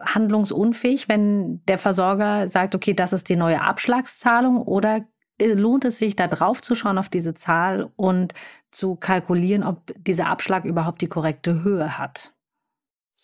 handlungsunfähig, 0.01 1.09
wenn 1.09 1.63
der 1.65 1.77
Versorger 1.77 2.47
sagt, 2.47 2.75
okay, 2.75 2.93
das 2.93 3.13
ist 3.13 3.29
die 3.29 3.35
neue 3.35 3.61
Abschlagszahlung 3.61 4.57
oder 4.61 5.05
lohnt 5.41 5.85
es 5.85 5.99
sich 5.99 6.15
da 6.15 6.27
drauf 6.27 6.61
zu 6.61 6.75
schauen 6.75 6.97
auf 6.97 7.09
diese 7.09 7.33
Zahl 7.33 7.91
und 7.95 8.33
zu 8.71 8.95
kalkulieren, 8.95 9.63
ob 9.63 9.93
dieser 9.97 10.27
Abschlag 10.27 10.65
überhaupt 10.65 11.01
die 11.01 11.07
korrekte 11.07 11.63
Höhe 11.63 11.97
hat? 11.97 12.33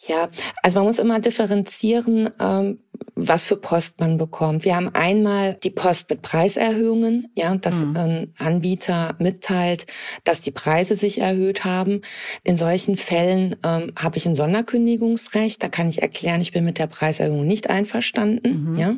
Ja, 0.08 0.30
also 0.62 0.80
man 0.80 0.88
muss 0.88 1.00
immer 1.00 1.20
differenzieren, 1.20 2.30
ähm, 2.40 2.80
was 3.16 3.46
für 3.46 3.56
Post 3.56 4.00
man 4.00 4.18
bekommt. 4.18 4.66
Wir 4.66 4.76
haben 4.76 4.90
einmal 4.94 5.56
die 5.56 5.70
Post 5.70 6.10
mit 6.10 6.22
Preiserhöhungen, 6.22 7.32
ja, 7.34 7.56
dass 7.56 7.86
mhm. 7.86 7.98
ein 7.98 8.34
Anbieter 8.38 9.16
mitteilt, 9.20 9.88
dass 10.26 10.42
die 10.42 10.52
Preise 10.52 10.96
sich 10.96 11.20
erhöht 11.20 11.64
haben. 11.64 12.02
In 12.44 12.58
solchen 12.58 12.98
Fällen 12.98 13.56
ähm, 13.64 13.94
habe 13.98 14.18
ich 14.18 14.26
ein 14.26 14.36
Sonderkündigungsrecht. 14.36 15.64
Da 15.64 15.70
kann 15.70 15.88
ich 15.88 16.02
erklären, 16.02 16.42
ich 16.42 16.52
bin 16.52 16.66
mit 16.66 16.78
der 16.78 16.88
Preiserhöhung 16.88 17.48
nicht 17.48 17.70
einverstanden, 17.70 18.72
mhm. 18.72 18.78
ja 18.78 18.96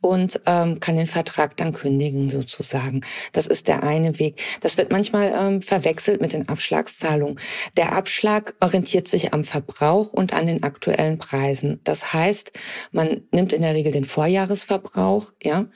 und 0.00 0.40
ähm, 0.46 0.80
kann 0.80 0.96
den 0.96 1.06
Vertrag 1.06 1.56
dann 1.56 1.72
kündigen 1.72 2.28
sozusagen. 2.28 3.00
Das 3.32 3.46
ist 3.46 3.68
der 3.68 3.82
eine 3.82 4.18
Weg. 4.18 4.40
Das 4.60 4.76
wird 4.78 4.90
manchmal 4.90 5.32
ähm, 5.36 5.62
verwechselt 5.62 6.20
mit 6.20 6.32
den 6.32 6.48
Abschlagszahlungen. 6.48 7.40
Der 7.76 7.92
Abschlag 7.92 8.54
orientiert 8.60 9.08
sich 9.08 9.32
am 9.32 9.44
Verbrauch 9.44 10.12
und 10.12 10.34
an 10.34 10.46
den 10.46 10.62
aktuellen 10.62 11.18
Preisen. 11.18 11.80
Das 11.84 12.12
heißt, 12.12 12.52
man 12.92 13.22
nimmt 13.32 13.52
in 13.52 13.62
der 13.62 13.74
Regel 13.74 13.92
den 13.92 14.04
Vorjahresverbrauch, 14.04 15.32
ja, 15.42 15.66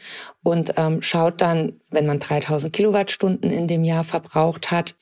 und 0.42 0.74
ähm, 0.76 1.02
schaut 1.02 1.40
dann, 1.40 1.80
wenn 1.90 2.06
man 2.06 2.18
3000 2.18 2.72
Kilowattstunden 2.72 3.50
in 3.50 3.68
dem 3.68 3.84
Jahr 3.84 4.04
verbraucht 4.04 4.70
hat 4.70 4.96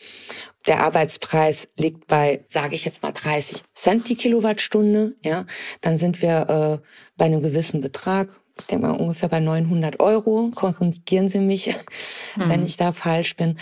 der 0.66 0.80
Arbeitspreis 0.80 1.68
liegt 1.76 2.06
bei, 2.06 2.44
sage 2.46 2.74
ich 2.74 2.84
jetzt 2.84 3.02
mal, 3.02 3.12
30 3.12 3.62
Cent 3.74 4.08
die 4.08 4.16
Kilowattstunde, 4.16 5.16
ja, 5.24 5.46
dann 5.80 5.96
sind 5.96 6.20
wir 6.20 6.80
äh, 6.82 6.86
bei 7.16 7.24
einem 7.24 7.40
gewissen 7.40 7.80
Betrag, 7.80 8.40
ich 8.60 8.66
denke 8.66 8.86
mal 8.86 8.92
ungefähr 8.96 9.28
bei 9.28 9.40
900 9.40 10.00
Euro. 10.00 10.50
Korrigieren 10.54 11.28
Sie 11.28 11.38
mich, 11.38 11.66
hm. 12.34 12.48
wenn 12.48 12.64
ich 12.64 12.76
da 12.76 12.92
falsch 12.92 13.36
bin. 13.36 13.58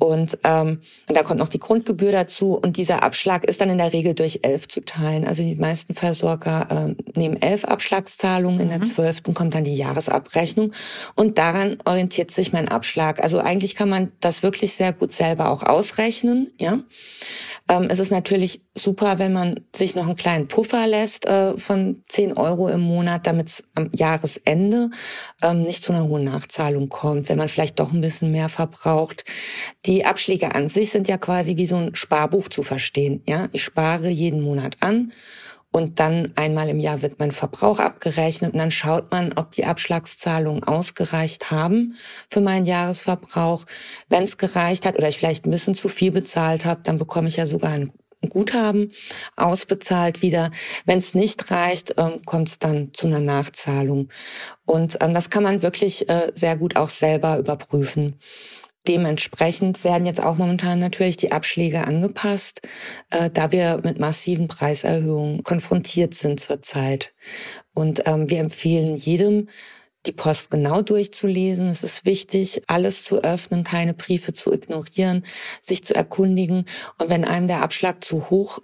Und 0.00 0.38
ähm, 0.44 0.80
da 1.08 1.22
kommt 1.22 1.38
noch 1.38 1.48
die 1.48 1.58
Grundgebühr 1.58 2.10
dazu. 2.10 2.54
Und 2.54 2.78
dieser 2.78 3.02
Abschlag 3.02 3.44
ist 3.44 3.60
dann 3.60 3.68
in 3.68 3.78
der 3.78 3.92
Regel 3.92 4.14
durch 4.14 4.40
elf 4.42 4.66
zu 4.66 4.80
teilen. 4.80 5.26
Also 5.26 5.42
die 5.42 5.54
meisten 5.54 5.94
Versorger 5.94 6.96
äh, 6.96 7.18
nehmen 7.18 7.40
elf 7.40 7.64
Abschlagszahlungen. 7.64 8.56
Mhm. 8.56 8.62
In 8.62 8.68
der 8.70 8.78
mhm. 8.78 8.82
zwölften 8.82 9.34
kommt 9.34 9.54
dann 9.54 9.64
die 9.64 9.76
Jahresabrechnung. 9.76 10.72
Und 11.14 11.36
daran 11.36 11.78
orientiert 11.84 12.30
sich 12.30 12.52
mein 12.52 12.68
Abschlag. 12.68 13.22
Also 13.22 13.38
eigentlich 13.40 13.76
kann 13.76 13.90
man 13.90 14.10
das 14.20 14.42
wirklich 14.42 14.74
sehr 14.74 14.94
gut 14.94 15.12
selber 15.12 15.50
auch 15.50 15.62
ausrechnen. 15.62 16.50
Ja. 16.58 16.80
Ähm, 17.68 17.88
es 17.90 17.98
ist 17.98 18.10
natürlich 18.10 18.62
super, 18.74 19.18
wenn 19.18 19.32
man 19.32 19.60
sich 19.74 19.94
noch 19.94 20.06
einen 20.06 20.16
kleinen 20.16 20.48
Puffer 20.48 20.86
lässt 20.86 21.26
äh, 21.26 21.56
von 21.58 22.02
10 22.08 22.36
Euro 22.36 22.68
im 22.68 22.80
Monat, 22.80 23.26
damit 23.26 23.48
es 23.48 23.64
am 23.74 23.90
Jahresende 23.94 24.90
ähm, 25.42 25.62
nicht 25.62 25.84
zu 25.84 25.92
einer 25.92 26.08
hohen 26.08 26.24
Nachzahlung 26.24 26.88
kommt, 26.88 27.28
wenn 27.28 27.38
man 27.38 27.48
vielleicht 27.48 27.78
doch 27.78 27.92
ein 27.92 28.00
bisschen 28.00 28.32
mehr 28.32 28.48
verbraucht. 28.48 29.24
Die 29.86 29.89
Abschläge 30.04 30.54
an 30.54 30.68
sich 30.68 30.90
sind 30.90 31.08
ja 31.08 31.18
quasi 31.18 31.56
wie 31.56 31.66
so 31.66 31.76
ein 31.76 31.94
Sparbuch 31.94 32.48
zu 32.48 32.62
verstehen. 32.62 33.22
Ja, 33.28 33.48
ich 33.52 33.64
spare 33.64 34.08
jeden 34.08 34.40
Monat 34.40 34.76
an 34.80 35.12
und 35.72 36.00
dann 36.00 36.32
einmal 36.36 36.68
im 36.68 36.80
Jahr 36.80 37.02
wird 37.02 37.18
mein 37.18 37.32
Verbrauch 37.32 37.78
abgerechnet 37.78 38.52
und 38.52 38.58
dann 38.58 38.70
schaut 38.70 39.10
man, 39.10 39.32
ob 39.34 39.52
die 39.52 39.64
Abschlagszahlungen 39.64 40.64
ausgereicht 40.64 41.50
haben 41.50 41.94
für 42.28 42.40
meinen 42.40 42.66
Jahresverbrauch. 42.66 43.64
Wenn 44.08 44.24
es 44.24 44.38
gereicht 44.38 44.86
hat 44.86 44.96
oder 44.96 45.08
ich 45.08 45.18
vielleicht 45.18 45.46
ein 45.46 45.50
bisschen 45.50 45.74
zu 45.74 45.88
viel 45.88 46.10
bezahlt 46.10 46.64
habe, 46.64 46.80
dann 46.82 46.98
bekomme 46.98 47.28
ich 47.28 47.36
ja 47.36 47.46
sogar 47.46 47.72
ein 47.72 47.92
Guthaben 48.28 48.92
ausbezahlt 49.36 50.22
wieder. 50.22 50.50
Wenn 50.84 50.98
es 50.98 51.14
nicht 51.14 51.50
reicht, 51.50 51.94
ähm, 51.96 52.22
kommt 52.26 52.48
es 52.48 52.58
dann 52.58 52.92
zu 52.92 53.06
einer 53.06 53.20
Nachzahlung. 53.20 54.08
Und 54.66 54.98
ähm, 55.00 55.14
das 55.14 55.30
kann 55.30 55.42
man 55.42 55.62
wirklich 55.62 56.08
äh, 56.08 56.30
sehr 56.34 56.56
gut 56.56 56.76
auch 56.76 56.90
selber 56.90 57.38
überprüfen. 57.38 58.18
Dementsprechend 58.88 59.84
werden 59.84 60.06
jetzt 60.06 60.22
auch 60.22 60.36
momentan 60.36 60.78
natürlich 60.78 61.18
die 61.18 61.32
Abschläge 61.32 61.86
angepasst, 61.86 62.62
äh, 63.10 63.28
da 63.30 63.52
wir 63.52 63.80
mit 63.84 63.98
massiven 63.98 64.48
Preiserhöhungen 64.48 65.42
konfrontiert 65.42 66.14
sind 66.14 66.40
zurzeit. 66.40 67.12
Und 67.74 68.02
ähm, 68.06 68.30
wir 68.30 68.40
empfehlen 68.40 68.96
jedem, 68.96 69.48
die 70.06 70.12
Post 70.12 70.50
genau 70.50 70.80
durchzulesen. 70.80 71.68
Es 71.68 71.82
ist 71.82 72.06
wichtig, 72.06 72.62
alles 72.68 73.04
zu 73.04 73.22
öffnen, 73.22 73.64
keine 73.64 73.92
Briefe 73.92 74.32
zu 74.32 74.52
ignorieren, 74.52 75.26
sich 75.60 75.84
zu 75.84 75.94
erkundigen. 75.94 76.64
Und 76.98 77.10
wenn 77.10 77.24
einem 77.24 77.48
der 77.48 77.62
Abschlag 77.62 78.02
zu 78.02 78.30
hoch 78.30 78.60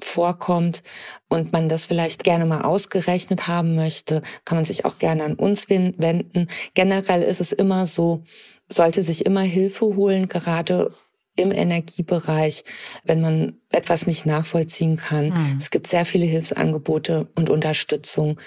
vorkommt 0.00 0.82
und 1.28 1.52
man 1.52 1.68
das 1.68 1.86
vielleicht 1.86 2.22
gerne 2.22 2.44
mal 2.44 2.62
ausgerechnet 2.62 3.48
haben 3.48 3.74
möchte, 3.74 4.22
kann 4.44 4.58
man 4.58 4.64
sich 4.64 4.84
auch 4.84 4.98
gerne 4.98 5.24
an 5.24 5.34
uns 5.34 5.68
wenden. 5.70 6.48
Generell 6.74 7.22
ist 7.22 7.40
es 7.40 7.52
immer 7.52 7.86
so, 7.86 8.22
sollte 8.68 9.02
sich 9.02 9.24
immer 9.26 9.42
Hilfe 9.42 9.86
holen, 9.86 10.28
gerade 10.28 10.90
im 11.36 11.52
Energiebereich, 11.52 12.64
wenn 13.04 13.20
man 13.20 13.60
etwas 13.70 14.06
nicht 14.06 14.26
nachvollziehen 14.26 14.96
kann. 14.96 15.28
Mhm. 15.28 15.56
Es 15.58 15.70
gibt 15.70 15.86
sehr 15.86 16.06
viele 16.06 16.24
Hilfsangebote 16.24 17.28
und 17.36 17.50
Unterstützung. 17.50 18.40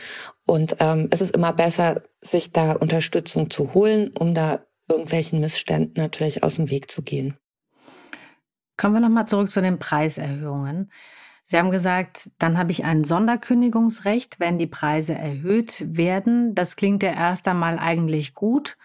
Und 0.46 0.78
ähm, 0.80 1.08
es 1.12 1.22
ist 1.22 1.36
immer 1.36 1.54
besser, 1.54 2.02
sich 2.20 2.52
da 2.52 2.72
Unterstützung 2.72 3.52
zu 3.52 3.74
holen, 3.74 4.10
um 4.18 4.34
da 4.34 4.66
irgendwelchen 4.88 5.40
Missständen 5.40 6.02
natürlich 6.02 6.44
aus 6.44 6.56
dem 6.56 6.72
Weg 6.72 6.90
zu 6.90 7.04
gehen. 7.04 7.38
Kommen 8.76 8.96
wir 8.96 9.02
nochmal 9.02 9.28
zurück 9.28 9.52
zu 9.52 9.62
den 9.62 9.78
Preiserhöhungen. 9.78 10.92
Sie 11.44 11.58
haben 11.58 11.72
gesagt, 11.72 12.32
dann 12.38 12.58
habe 12.58 12.72
ich 12.72 12.86
ein 12.86 13.04
Sonderkündigungsrecht, 13.04 14.40
wenn 14.40 14.58
die 14.58 14.68
Preise 14.68 15.14
erhöht 15.14 15.84
werden. 15.86 16.56
Das 16.56 16.76
klingt 16.76 17.04
ja 17.04 17.12
erst 17.12 17.48
einmal 17.48 17.78
eigentlich 17.78 18.34
gut. 18.34 18.78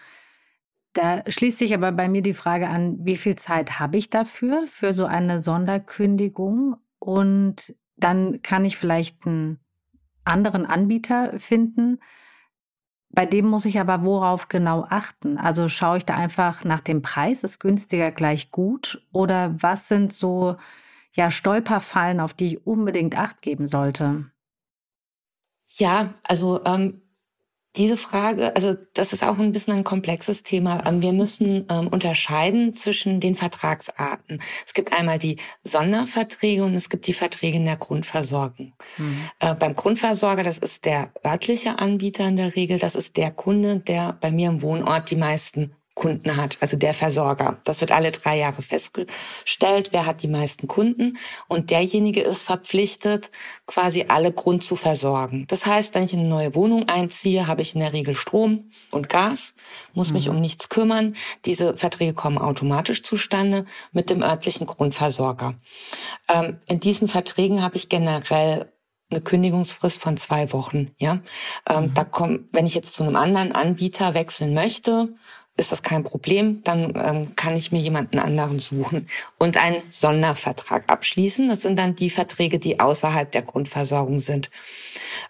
Da 0.95 1.23
schließt 1.27 1.59
sich 1.59 1.73
aber 1.73 1.91
bei 1.91 2.07
mir 2.07 2.21
die 2.21 2.33
Frage 2.33 2.69
an, 2.69 2.97
wie 3.05 3.17
viel 3.17 3.35
Zeit 3.35 3.81
habe 3.81 3.97
ich 3.97 4.09
dafür, 4.09 4.65
für 4.67 4.93
so 4.93 5.03
eine 5.03 5.43
Sonderkündigung? 5.43 6.77
Und 6.99 7.75
dann 7.97 8.41
kann 8.41 8.63
ich 8.63 8.77
vielleicht 8.77 9.27
einen 9.27 9.59
anderen 10.23 10.65
Anbieter 10.65 11.37
finden. 11.37 11.99
Bei 13.09 13.25
dem 13.25 13.45
muss 13.45 13.65
ich 13.65 13.77
aber 13.77 14.05
worauf 14.05 14.47
genau 14.47 14.85
achten? 14.89 15.37
Also 15.37 15.67
schaue 15.67 15.97
ich 15.97 16.05
da 16.05 16.15
einfach 16.15 16.63
nach 16.63 16.79
dem 16.79 17.01
Preis, 17.01 17.43
ist 17.43 17.59
günstiger 17.59 18.11
gleich 18.11 18.51
gut? 18.51 19.05
Oder 19.11 19.53
was 19.61 19.89
sind 19.89 20.13
so 20.13 20.55
ja, 21.11 21.29
Stolperfallen, 21.29 22.21
auf 22.21 22.33
die 22.33 22.47
ich 22.47 22.65
unbedingt 22.65 23.17
Acht 23.17 23.41
geben 23.41 23.67
sollte? 23.67 24.31
Ja, 25.67 26.13
also 26.23 26.63
ähm, 26.63 27.01
Diese 27.77 27.97
Frage, 27.97 28.55
also 28.55 28.75
das 28.93 29.11
ist 29.11 29.23
auch 29.23 29.37
ein 29.37 29.51
bisschen 29.51 29.73
ein 29.73 29.83
komplexes 29.83 30.43
Thema. 30.43 30.85
Ähm, 30.85 31.01
wir 31.01 31.11
müssen 31.11 31.65
ähm, 31.69 31.87
unterscheiden 31.87 32.73
zwischen 32.73 33.19
den 33.19 33.35
Vertragsarten. 33.35 34.41
Es 34.65 34.73
gibt 34.73 34.93
einmal 34.93 35.19
die 35.19 35.37
Sonderverträge 35.63 36.63
und 36.63 36.73
es 36.73 36.89
gibt 36.89 37.07
die 37.07 37.13
Verträge 37.13 37.57
in 37.57 37.65
der 37.65 37.75
Grundversorgung. 37.75 38.73
Mhm. 38.97 39.29
Äh, 39.39 39.55
beim 39.55 39.75
Grundversorger, 39.75 40.43
das 40.43 40.57
ist 40.57 40.85
der 40.85 41.11
örtliche 41.25 41.79
Anbieter 41.79 42.27
in 42.27 42.37
der 42.37 42.55
Regel, 42.55 42.79
das 42.79 42.95
ist 42.95 43.17
der 43.17 43.31
Kunde, 43.31 43.79
der 43.79 44.17
bei 44.21 44.31
mir 44.31 44.49
im 44.49 44.61
Wohnort 44.61 45.11
die 45.11 45.17
meisten 45.17 45.75
Kunden 45.95 46.35
hat, 46.35 46.57
also 46.59 46.77
der 46.77 46.93
Versorger. 46.93 47.57
Das 47.63 47.79
wird 47.79 47.93
alle 47.93 48.11
drei 48.11 48.37
Jahre 48.37 48.61
festgestellt, 48.61 49.89
wer 49.91 50.05
hat 50.05 50.21
die 50.21 50.27
meisten 50.27 50.67
Kunden 50.67 51.17
und 51.47 51.71
derjenige 51.71 52.21
ist 52.21 52.43
verpflichtet, 52.43 53.31
quasi 53.65 54.05
alle 54.09 54.33
Grund 54.33 54.63
zu 54.63 54.75
versorgen. 54.75 55.45
Das 55.47 55.65
heißt, 55.65 55.95
wenn 55.95 56.03
ich 56.03 56.13
in 56.13 56.19
eine 56.19 56.27
neue 56.27 56.53
Wohnung 56.53 56.89
einziehe, 56.89 57.47
habe 57.47 57.61
ich 57.61 57.73
in 57.73 57.79
der 57.79 57.93
Regel 57.93 58.13
Strom 58.13 58.71
und 58.91 59.07
Gas, 59.07 59.55
muss 59.93 60.09
mhm. 60.09 60.13
mich 60.15 60.29
um 60.29 60.41
nichts 60.41 60.67
kümmern. 60.67 61.15
Diese 61.45 61.77
Verträge 61.77 62.13
kommen 62.13 62.37
automatisch 62.37 63.01
zustande 63.01 63.65
mit 63.93 64.09
dem 64.09 64.21
örtlichen 64.21 64.67
Grundversorger. 64.67 65.55
Ähm, 66.27 66.59
in 66.65 66.81
diesen 66.81 67.07
Verträgen 67.07 67.61
habe 67.61 67.77
ich 67.77 67.87
generell 67.87 68.69
eine 69.09 69.21
Kündigungsfrist 69.21 70.01
von 70.01 70.17
zwei 70.17 70.51
Wochen. 70.51 70.91
Ja, 70.97 71.21
ähm, 71.69 71.83
mhm. 71.83 71.93
da 71.93 72.03
kommt, 72.03 72.49
wenn 72.51 72.65
ich 72.65 72.75
jetzt 72.75 72.95
zu 72.95 73.03
einem 73.03 73.15
anderen 73.15 73.53
Anbieter 73.53 74.13
wechseln 74.13 74.53
möchte, 74.53 75.15
ist 75.57 75.71
das 75.71 75.83
kein 75.83 76.03
Problem. 76.03 76.61
Dann 76.63 76.93
ähm, 76.95 77.35
kann 77.35 77.55
ich 77.55 77.71
mir 77.71 77.79
jemanden 77.79 78.19
anderen 78.19 78.59
suchen 78.59 79.07
und 79.37 79.57
einen 79.57 79.81
Sondervertrag 79.89 80.89
abschließen. 80.89 81.47
Das 81.47 81.61
sind 81.61 81.77
dann 81.77 81.95
die 81.95 82.09
Verträge, 82.09 82.59
die 82.59 82.79
außerhalb 82.79 83.31
der 83.31 83.41
Grundversorgung 83.41 84.19
sind. 84.19 84.49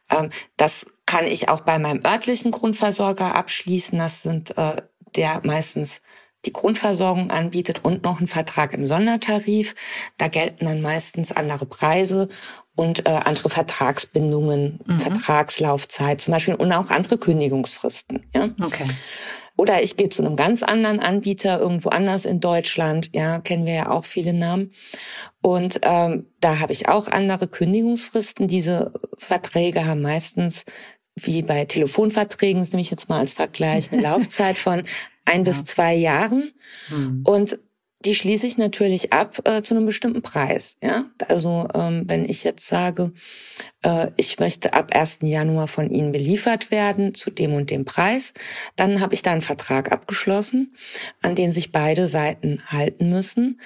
Ähm, 0.10 0.30
das 0.58 0.88
kann 1.06 1.28
ich 1.28 1.50
auch 1.50 1.62
bei 1.62 1.78
meinem 1.78 2.04
örtlichen 2.06 2.52
Grundversorger 2.52 3.36
abschließen. 3.36 4.00
Das 4.00 4.24
sind 4.24 4.58
äh, 4.58 4.82
der 5.16 5.42
meistens 5.44 6.02
die 6.46 6.54
Grundversorgung 6.54 7.32
anbietet 7.32 7.84
und 7.84 8.04
noch 8.04 8.20
einen 8.20 8.28
Vertrag 8.28 8.74
im 8.74 8.86
Sondertarif. 8.86 9.76
Da 10.18 10.28
gelten 10.28 10.66
dann 10.66 10.82
meistens 10.82 11.32
andere 11.32 11.66
Preise 11.66 12.28
und 12.76 13.06
äh, 13.06 13.10
andere 13.10 13.50
Vertragsbindungen, 13.50 14.80
mhm. 14.86 15.00
Vertragslaufzeit 15.00 16.22
zum 16.22 16.34
Beispiel 16.34 16.56
und 16.56 16.72
auch 16.72 16.90
andere 16.90 17.18
Kündigungsfristen. 17.18 18.26
Ja? 18.34 18.50
Okay. 18.62 18.86
Oder 19.58 19.84
ich 19.84 19.96
gehe 19.96 20.10
zu 20.10 20.24
einem 20.24 20.36
ganz 20.36 20.64
anderen 20.64 21.00
Anbieter 21.00 21.60
irgendwo 21.60 21.90
anders 21.90 22.26
in 22.26 22.40
Deutschland. 22.40 23.10
Ja, 23.14 23.40
kennen 23.40 23.66
wir 23.66 23.74
ja 23.74 23.90
auch 23.90 24.06
viele 24.06 24.34
Namen. 24.34 24.72
Und 25.42 25.80
ähm, 25.84 26.28
da 26.42 26.60
habe 26.60 26.74
ich 26.74 26.90
auch 26.90 27.08
andere 27.08 27.48
Kündigungsfristen. 27.48 28.48
Diese 28.48 28.92
Verträge 29.18 29.86
haben 29.86 30.02
meistens 30.02 30.66
wie 31.16 31.42
bei 31.42 31.64
Telefonverträgen, 31.66 32.62
das 32.62 32.72
nehme 32.72 32.82
ich 32.82 32.92
jetzt 32.92 33.08
mal 33.08 33.20
als 33.20 33.34
Vergleich, 33.34 33.92
eine 33.92 34.02
Laufzeit 34.04 34.58
von 34.58 34.84
ein 35.24 35.40
ja. 35.40 35.44
bis 35.44 35.64
zwei 35.64 35.96
Jahren. 35.96 36.52
Mhm. 36.90 37.24
Und 37.26 37.60
die 38.06 38.16
schließe 38.16 38.46
ich 38.46 38.58
natürlich 38.58 39.12
ab 39.14 39.40
äh, 39.46 39.62
zu 39.64 39.76
einem 39.76 39.86
bestimmten 39.86 40.22
Preis. 40.22 40.78
Ja, 40.82 41.06
also 41.28 41.68
ähm, 41.74 42.04
wenn 42.08 42.26
ich 42.30 42.44
jetzt 42.44 42.68
sage, 42.68 43.14
äh, 43.82 44.12
ich 44.18 44.40
möchte 44.40 44.74
ab 44.74 44.96
1. 44.96 45.20
Januar 45.22 45.68
von 45.68 45.90
Ihnen 45.90 46.12
beliefert 46.12 46.72
werden 46.72 47.14
zu 47.14 47.32
dem 47.32 47.54
und 47.54 47.72
dem 47.72 47.86
Preis, 47.86 48.34
dann 48.76 49.02
habe 49.02 49.14
ich 49.14 49.22
da 49.22 49.32
einen 49.32 49.42
Vertrag 49.42 49.92
abgeschlossen, 49.92 50.76
an 51.22 51.36
den 51.36 51.52
sich 51.52 51.72
beide 51.72 52.08
Seiten 52.08 52.62
halten 52.68 53.10
müssen. 53.10 53.60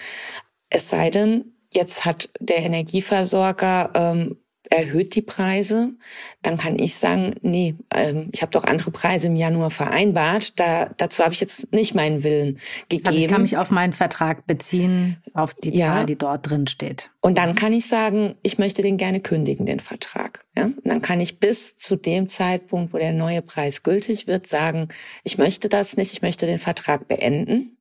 Es 0.70 0.90
sei 0.90 1.10
denn, 1.10 1.54
jetzt 1.72 2.06
hat 2.06 2.30
der 2.40 2.58
Energieversorger 2.58 3.92
ähm, 3.94 4.38
erhöht 4.70 5.16
die 5.16 5.22
Preise, 5.22 5.94
dann 6.42 6.58
kann 6.58 6.78
ich 6.78 6.96
sagen, 6.96 7.36
nee, 7.42 7.76
ähm, 7.94 8.30
ich 8.32 8.42
habe 8.42 8.52
doch 8.52 8.64
andere 8.64 8.92
Preise 8.92 9.28
im 9.28 9.36
Januar 9.36 9.72
vereinbart. 9.72 10.60
Da, 10.60 10.92
dazu 10.98 11.24
habe 11.24 11.34
ich 11.34 11.40
jetzt 11.40 11.74
nicht 11.74 11.96
meinen 11.96 12.24
Willen 12.24 12.60
gegeben. 12.88 13.08
Also 13.08 13.20
ich 13.20 13.28
kann 13.28 13.42
mich 13.42 13.58
auf 13.58 13.72
meinen 13.72 13.94
Vertrag 13.94 14.46
beziehen, 14.46 15.18
auf 15.34 15.54
die 15.54 15.76
ja. 15.76 15.88
Zahl, 15.88 16.06
die 16.06 16.18
dort 16.18 16.50
drin 16.50 16.68
steht. 16.68 17.10
Und 17.22 17.38
dann 17.38 17.56
kann 17.56 17.74
ich 17.74 17.88
sagen, 17.88 18.36
ich 18.44 18.58
möchte 18.60 18.82
den 18.82 18.98
gerne 18.98 19.20
kündigen, 19.20 19.66
den 19.66 19.80
Vertrag. 19.80 20.46
Ja? 20.56 20.66
Und 20.66 20.86
dann 20.86 21.02
kann 21.02 21.20
ich 21.20 21.40
bis 21.40 21.78
zu 21.78 21.96
dem 21.96 22.30
Zeitpunkt, 22.30 22.94
wo 22.94 22.98
der 22.98 23.14
neue 23.14 23.42
Preis 23.42 23.84
gültig 23.84 24.28
wird, 24.28 24.46
sagen, 24.48 24.90
ich 25.24 25.38
möchte 25.38 25.68
das 25.68 25.98
nicht, 25.98 26.14
ich 26.14 26.22
möchte 26.22 26.46
den 26.46 26.60
Vertrag 26.60 27.08
beenden. 27.08 27.78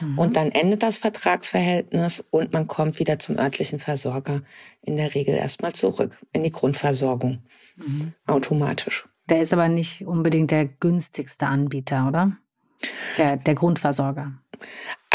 Mhm. 0.00 0.18
Und 0.18 0.36
dann 0.36 0.50
endet 0.50 0.82
das 0.82 0.98
Vertragsverhältnis 0.98 2.24
und 2.30 2.52
man 2.52 2.66
kommt 2.66 2.98
wieder 2.98 3.18
zum 3.18 3.38
örtlichen 3.38 3.78
Versorger 3.78 4.42
in 4.82 4.96
der 4.96 5.14
Regel 5.14 5.34
erstmal 5.34 5.72
zurück 5.72 6.18
in 6.32 6.42
die 6.42 6.50
Grundversorgung. 6.50 7.42
Mhm. 7.76 8.14
Automatisch. 8.26 9.06
Der 9.28 9.42
ist 9.42 9.52
aber 9.52 9.68
nicht 9.68 10.06
unbedingt 10.06 10.50
der 10.50 10.66
günstigste 10.66 11.46
Anbieter, 11.46 12.06
oder? 12.08 12.36
Der, 13.18 13.36
der 13.36 13.54
Grundversorger. 13.54 14.32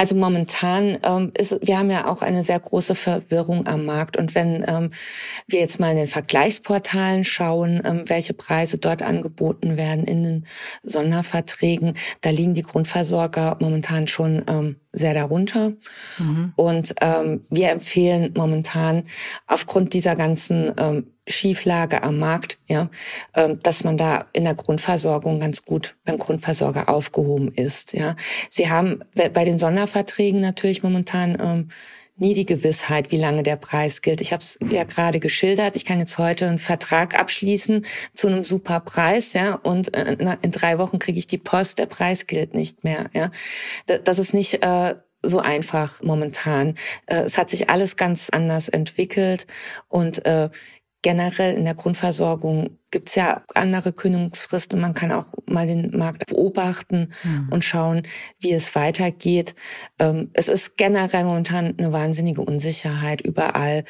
Also 0.02 0.16
momentan 0.16 0.98
ähm, 1.04 1.32
ist, 1.38 1.60
wir 1.62 1.78
haben 1.78 1.92
ja 1.92 2.08
auch 2.08 2.24
eine 2.24 2.42
sehr 2.42 2.60
große 2.60 2.96
Verwirrung 2.96 3.68
am 3.68 3.86
Markt. 3.86 4.18
Und 4.18 4.34
wenn 4.34 4.66
ähm, 4.68 4.90
wir 5.46 5.60
jetzt 5.60 5.80
mal 5.80 5.92
in 5.92 5.98
den 5.98 6.08
Vergleichsportalen 6.08 7.24
schauen, 7.24 7.84
ähm, 7.86 8.10
welche 8.10 8.34
Preise 8.34 8.80
dort 8.80 9.04
angeboten 9.04 9.78
werden 9.78 10.06
in 10.06 10.24
den 10.24 10.46
Sonderverträgen, 10.82 11.98
da 12.22 12.32
liegen 12.32 12.56
die 12.56 12.64
Grundversorger 12.64 13.58
momentan 13.60 14.08
schon 14.08 14.42
ähm, 14.48 14.78
sehr 14.92 15.14
darunter. 15.14 15.74
Mhm. 16.18 16.54
Und 16.56 16.96
ähm, 17.00 17.46
wir 17.52 17.70
empfehlen 17.70 18.34
momentan 18.36 19.04
aufgrund 19.46 19.94
dieser 19.94 20.16
ganzen 20.16 20.74
ähm, 20.78 21.11
Schieflage 21.28 22.04
am 22.04 22.18
Markt, 22.20 22.58
ja, 22.68 22.90
ähm, 23.36 23.60
dass 23.62 23.84
man 23.84 23.98
da 23.98 24.26
in 24.34 24.44
der 24.44 24.56
Grundversorgung 24.56 25.40
ganz 25.40 25.66
gut 25.66 25.96
beim 26.04 26.18
Grundversorger 26.18 26.90
aufgehoben 26.90 27.54
ist. 27.54 27.94
Ja, 27.94 28.16
sie 28.50 28.70
haben 28.70 29.04
bei 29.14 29.46
den 29.46 29.58
Sonderverträgen 29.58 30.42
natürlich 30.42 30.84
momentan 30.84 31.38
ähm, 31.40 31.70
nie 32.22 32.34
die 32.34 32.46
Gewissheit, 32.46 33.12
wie 33.12 33.18
lange 33.18 33.44
der 33.44 33.56
Preis 33.56 34.02
gilt. 34.02 34.22
Ich 34.22 34.32
habe 34.32 34.44
es 34.44 34.58
ja 34.70 34.84
gerade 34.84 35.20
geschildert. 35.20 35.76
Ich 35.76 35.86
kann 35.86 36.00
jetzt 36.00 36.18
heute 36.18 36.48
einen 36.48 36.60
Vertrag 36.60 37.20
abschließen 37.20 37.86
zu 38.14 38.28
einem 38.28 38.44
super 38.44 38.80
Preis, 38.80 39.34
ja, 39.34 39.56
und 39.56 39.94
äh, 39.94 40.38
in 40.42 40.52
drei 40.52 40.78
Wochen 40.78 41.00
kriege 41.00 41.20
ich 41.20 41.28
die 41.28 41.40
Post. 41.40 41.80
Der 41.80 41.88
Preis 41.88 42.28
gilt 42.28 42.54
nicht 42.54 42.84
mehr. 42.84 43.10
Ja, 43.14 43.32
das 44.04 44.20
ist 44.20 44.34
nicht 44.34 44.64
äh, 44.64 44.96
so 45.24 45.40
einfach 45.40 46.02
momentan. 46.02 46.76
Äh, 47.06 47.22
es 47.22 47.38
hat 47.38 47.50
sich 47.50 47.70
alles 47.70 47.96
ganz 47.96 48.30
anders 48.30 48.70
entwickelt 48.70 49.48
und 49.88 50.26
äh, 50.26 50.50
generell 51.02 51.56
in 51.56 51.66
der 51.66 51.74
Grundversorgung 51.74 52.78
gibt's 52.92 53.16
ja 53.16 53.44
andere 53.56 53.94
Kündigungsfristen. 53.94 54.80
Man 54.80 54.94
kann 54.94 55.12
auch 55.12 55.28
mal 55.46 55.66
den 55.66 55.98
Markt 55.98 56.28
beobachten 56.28 57.14
mhm. 57.24 57.50
und 57.50 57.64
schauen, 57.64 58.04
wie 58.40 58.52
es 58.52 58.76
weitergeht. 58.76 59.56
Ähm, 60.00 60.30
es 60.34 60.48
ist 60.48 60.78
generell 60.78 61.24
momentan 61.24 61.76
eine 61.78 61.92
wahnsinnige 61.92 62.42
Unsicherheit 62.42 63.22
überall. 63.22 63.86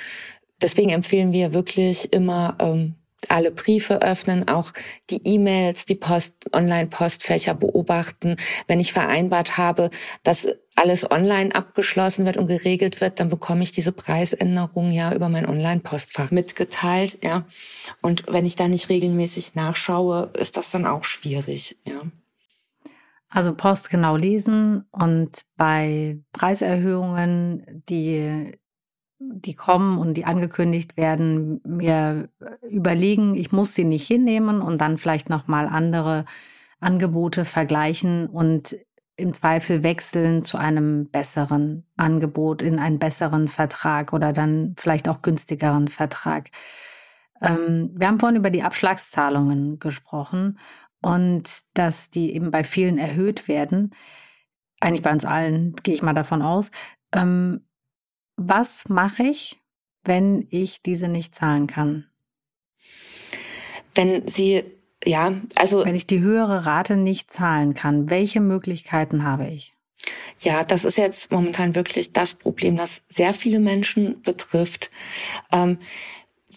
Deswegen 0.62 0.91
empfehlen 0.91 1.32
wir 1.32 1.54
wirklich 1.54 2.13
immer, 2.13 2.56
ähm, 2.60 2.95
alle 3.30 3.52
Briefe 3.52 4.02
öffnen, 4.02 4.48
auch 4.48 4.72
die 5.10 5.22
E-Mails, 5.24 5.86
die 5.86 5.96
Post, 5.96 6.34
Online-Postfächer 6.54 7.54
beobachten. 7.54 8.38
Wenn 8.68 8.80
ich 8.80 8.94
vereinbart 8.94 9.58
habe, 9.58 9.90
dass 10.24 10.48
alles 10.76 11.10
online 11.10 11.54
abgeschlossen 11.54 12.26
wird 12.26 12.38
und 12.38 12.48
geregelt 12.48 13.02
wird, 13.02 13.20
dann 13.20 13.30
bekomme 13.30 13.64
ich 13.64 13.72
diese 13.72 13.92
Preisänderung 13.92 14.92
ja 14.92 15.14
über 15.14 15.30
mein 15.30 15.48
Online-Postfach 15.48 16.32
mitgeteilt, 16.32 17.20
ja. 17.22 17.46
Und 18.02 18.26
wenn 18.28 18.46
ich 18.46 18.56
da 18.56 18.68
nicht 18.68 18.90
regelmäßig 18.90 19.56
nachschaue, 19.56 20.32
ist 20.38 20.58
das 20.58 20.72
dann 20.72 20.86
auch 20.86 21.04
schwierig, 21.04 21.78
ja. 21.86 22.02
Also 23.30 23.56
Post 23.56 23.90
genau 23.90 24.18
lesen 24.18 24.86
und 24.92 25.44
bei 25.56 26.20
Preiserhöhungen, 26.34 27.84
die 27.88 28.60
die 29.34 29.56
kommen 29.56 29.98
und 29.98 30.16
die 30.16 30.26
angekündigt 30.26 30.98
werden, 30.98 31.62
mir 31.64 32.30
überlegen, 32.70 33.36
ich 33.36 33.52
muss 33.52 33.76
sie 33.76 33.84
nicht 33.84 34.08
hinnehmen 34.08 34.62
und 34.62 34.80
dann 34.80 34.98
vielleicht 34.98 35.30
noch 35.30 35.48
mal 35.48 35.68
andere 35.68 36.26
Angebote 36.80 37.46
vergleichen 37.46 38.28
und 38.28 38.76
im 39.16 39.34
Zweifel 39.34 39.84
wechseln 39.84 40.44
zu 40.44 40.58
einem 40.58 41.10
besseren 41.10 41.86
Angebot 41.96 42.62
in 42.62 42.80
einen 42.80 42.98
besseren 42.98 43.48
Vertrag 43.48 44.14
oder 44.14 44.34
dann 44.34 44.76
vielleicht 44.78 45.08
auch 45.08 45.22
günstigeren 45.22 45.88
Vertrag. 45.88 46.50
Ähm, 47.42 47.92
wir 47.94 48.08
haben 48.08 48.20
vorhin 48.20 48.38
über 48.38 48.50
die 48.50 48.64
Abschlagszahlungen 48.64 49.80
gesprochen 49.80 50.58
und 51.02 51.62
dass 51.76 52.10
die 52.10 52.34
eben 52.34 52.52
bei 52.52 52.64
vielen 52.64 52.98
erhöht 52.98 53.48
werden. 53.48 53.94
Eigentlich 54.80 55.04
bei 55.04 55.12
uns 55.12 55.26
allen 55.26 55.76
gehe 55.84 55.94
ich 55.94 56.02
mal 56.02 56.14
davon 56.14 56.42
aus. 56.42 56.72
Ähm, 57.14 57.62
was 58.47 58.89
mache 58.89 59.23
ich, 59.23 59.60
wenn 60.04 60.47
ich 60.49 60.82
diese 60.82 61.08
nicht 61.08 61.36
zahlen 61.36 61.67
kann? 61.67 62.08
Wenn 63.93 64.27
Sie, 64.27 64.63
ja, 65.04 65.34
also. 65.56 65.86
Wenn 65.86 65.95
ich 65.95 66.08
die 66.08 66.21
höhere 66.21 66.65
Rate 66.65 66.95
nicht 66.95 67.34
zahlen 67.34 67.73
kann, 67.73 68.10
welche 68.10 68.39
Möglichkeiten 68.39 69.23
habe 69.23 69.47
ich? 69.47 69.73
Ja, 70.39 70.63
das 70.63 70.86
ist 70.86 70.97
jetzt 70.97 71.32
momentan 71.32 71.75
wirklich 71.75 72.13
das 72.13 72.34
Problem, 72.34 72.75
das 72.75 73.04
sehr 73.10 73.34
viele 73.34 73.60
Menschen 73.60 74.21
betrifft. 74.21 74.89
Ähm, 75.51 75.77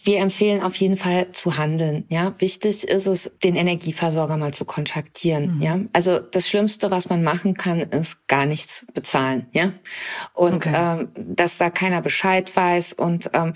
wir 0.04 0.18
empfehlen 0.18 0.62
auf 0.62 0.76
jeden 0.76 0.96
Fall 0.96 1.32
zu 1.32 1.56
handeln. 1.56 2.04
Ja, 2.08 2.34
wichtig 2.38 2.86
ist 2.86 3.06
es, 3.06 3.30
den 3.42 3.56
Energieversorger 3.56 4.36
mal 4.36 4.52
zu 4.52 4.66
kontaktieren. 4.66 5.56
Mhm. 5.56 5.62
Ja, 5.62 5.80
also 5.94 6.18
das 6.18 6.48
Schlimmste, 6.48 6.90
was 6.90 7.08
man 7.08 7.22
machen 7.22 7.54
kann, 7.54 7.80
ist 7.80 8.26
gar 8.28 8.44
nichts 8.44 8.84
bezahlen. 8.92 9.46
Ja, 9.52 9.72
und 10.34 10.66
okay. 10.66 10.72
ähm, 10.74 11.08
dass 11.16 11.56
da 11.56 11.70
keiner 11.70 12.02
Bescheid 12.02 12.54
weiß 12.54 12.92
und 12.92 13.30
ähm, 13.32 13.54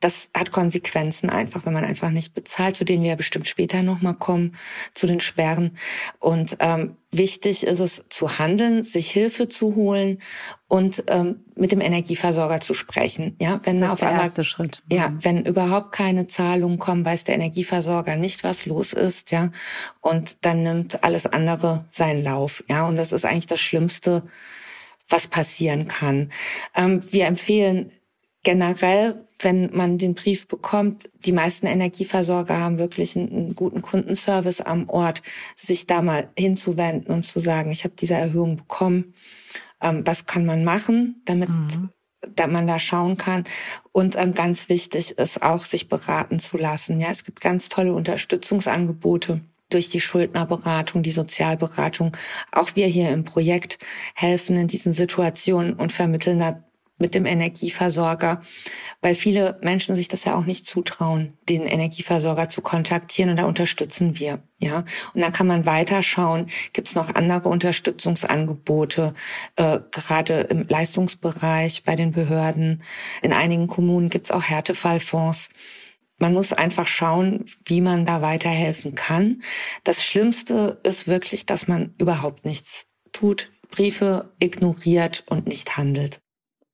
das 0.00 0.30
hat 0.32 0.52
Konsequenzen 0.52 1.28
einfach, 1.28 1.66
wenn 1.66 1.72
man 1.72 1.84
einfach 1.84 2.10
nicht 2.10 2.32
bezahlt, 2.32 2.76
zu 2.76 2.84
denen 2.84 3.02
wir 3.02 3.10
ja 3.10 3.16
bestimmt 3.16 3.48
später 3.48 3.82
nochmal 3.82 4.14
kommen, 4.14 4.56
zu 4.94 5.08
den 5.08 5.18
Sperren. 5.18 5.76
Und 6.20 6.56
ähm, 6.60 6.96
wichtig 7.10 7.66
ist 7.66 7.80
es 7.80 8.04
zu 8.08 8.38
handeln, 8.38 8.84
sich 8.84 9.10
Hilfe 9.10 9.48
zu 9.48 9.74
holen 9.74 10.20
und 10.68 11.02
ähm, 11.08 11.44
mit 11.56 11.72
dem 11.72 11.80
Energieversorger 11.80 12.60
zu 12.60 12.74
sprechen. 12.74 13.34
Ja, 13.40 13.60
wenn 13.64 13.80
das 13.80 13.92
auf 13.92 14.02
einmal. 14.02 14.30
Ja, 14.88 15.08
mhm. 15.08 15.24
wenn 15.24 15.44
überhaupt 15.44 15.90
keine 15.90 16.28
Zahlungen 16.28 16.78
kommen, 16.78 17.04
weiß 17.04 17.24
der 17.24 17.34
Energieversorger 17.34 18.14
nicht, 18.14 18.44
was 18.44 18.66
los 18.66 18.92
ist. 18.92 19.32
Ja, 19.32 19.50
und 20.00 20.44
dann 20.44 20.62
nimmt 20.62 21.02
alles 21.02 21.26
andere 21.26 21.86
seinen 21.90 22.22
Lauf. 22.22 22.62
Ja, 22.68 22.86
und 22.86 22.96
das 22.96 23.12
ist 23.12 23.24
eigentlich 23.24 23.46
das 23.46 23.60
Schlimmste, 23.60 24.22
was 25.08 25.26
passieren 25.26 25.88
kann. 25.88 26.30
Ähm, 26.76 27.00
wir 27.10 27.26
empfehlen 27.26 27.90
generell, 28.42 29.24
wenn 29.40 29.70
man 29.74 29.98
den 29.98 30.14
Brief 30.14 30.48
bekommt, 30.48 31.10
die 31.24 31.32
meisten 31.32 31.66
Energieversorger 31.66 32.58
haben 32.58 32.78
wirklich 32.78 33.16
einen, 33.16 33.30
einen, 33.30 33.54
guten 33.54 33.82
Kundenservice 33.82 34.60
am 34.60 34.88
Ort, 34.88 35.22
sich 35.56 35.86
da 35.86 36.02
mal 36.02 36.30
hinzuwenden 36.36 37.14
und 37.14 37.24
zu 37.24 37.40
sagen, 37.40 37.70
ich 37.70 37.84
habe 37.84 37.94
diese 37.98 38.14
Erhöhung 38.14 38.56
bekommen, 38.56 39.14
ähm, 39.80 40.02
was 40.04 40.26
kann 40.26 40.44
man 40.44 40.64
machen, 40.64 41.22
damit 41.24 41.48
mhm. 41.48 41.90
da 42.34 42.46
man 42.46 42.66
da 42.66 42.78
schauen 42.78 43.16
kann. 43.16 43.44
Und 43.92 44.16
ähm, 44.16 44.34
ganz 44.34 44.68
wichtig 44.68 45.18
ist 45.18 45.42
auch, 45.42 45.64
sich 45.64 45.88
beraten 45.88 46.38
zu 46.38 46.58
lassen. 46.58 47.00
Ja, 47.00 47.08
es 47.10 47.24
gibt 47.24 47.40
ganz 47.40 47.68
tolle 47.68 47.92
Unterstützungsangebote 47.92 49.40
durch 49.70 49.88
die 49.88 50.00
Schuldnerberatung, 50.00 51.02
die 51.02 51.10
Sozialberatung. 51.10 52.16
Auch 52.52 52.74
wir 52.74 52.86
hier 52.86 53.10
im 53.10 53.24
Projekt 53.24 53.78
helfen 54.14 54.56
in 54.56 54.66
diesen 54.66 54.92
Situationen 54.92 55.74
und 55.74 55.92
vermitteln 55.92 56.38
da 56.38 56.64
mit 56.98 57.14
dem 57.14 57.26
Energieversorger, 57.26 58.42
weil 59.00 59.14
viele 59.14 59.58
Menschen 59.62 59.94
sich 59.94 60.08
das 60.08 60.24
ja 60.24 60.34
auch 60.34 60.44
nicht 60.44 60.66
zutrauen, 60.66 61.38
den 61.48 61.62
Energieversorger 61.62 62.48
zu 62.48 62.60
kontaktieren 62.60 63.30
und 63.30 63.36
da 63.36 63.44
unterstützen 63.44 64.18
wir, 64.18 64.42
ja. 64.58 64.84
Und 65.14 65.20
dann 65.20 65.32
kann 65.32 65.46
man 65.46 65.66
weiterschauen, 65.66 66.48
gibt 66.72 66.88
es 66.88 66.94
noch 66.94 67.14
andere 67.14 67.48
Unterstützungsangebote, 67.48 69.14
äh, 69.56 69.78
gerade 69.92 70.40
im 70.40 70.66
Leistungsbereich 70.66 71.84
bei 71.84 71.96
den 71.96 72.12
Behörden. 72.12 72.82
In 73.22 73.32
einigen 73.32 73.68
Kommunen 73.68 74.10
gibt 74.10 74.26
es 74.26 74.30
auch 74.30 74.42
Härtefallfonds. 74.42 75.50
Man 76.18 76.32
muss 76.32 76.52
einfach 76.52 76.86
schauen, 76.86 77.44
wie 77.64 77.80
man 77.80 78.04
da 78.04 78.22
weiterhelfen 78.22 78.96
kann. 78.96 79.42
Das 79.84 80.04
Schlimmste 80.04 80.80
ist 80.82 81.06
wirklich, 81.06 81.46
dass 81.46 81.68
man 81.68 81.94
überhaupt 81.98 82.44
nichts 82.44 82.86
tut, 83.12 83.52
Briefe 83.70 84.34
ignoriert 84.40 85.24
und 85.28 85.46
nicht 85.46 85.76
handelt. 85.76 86.20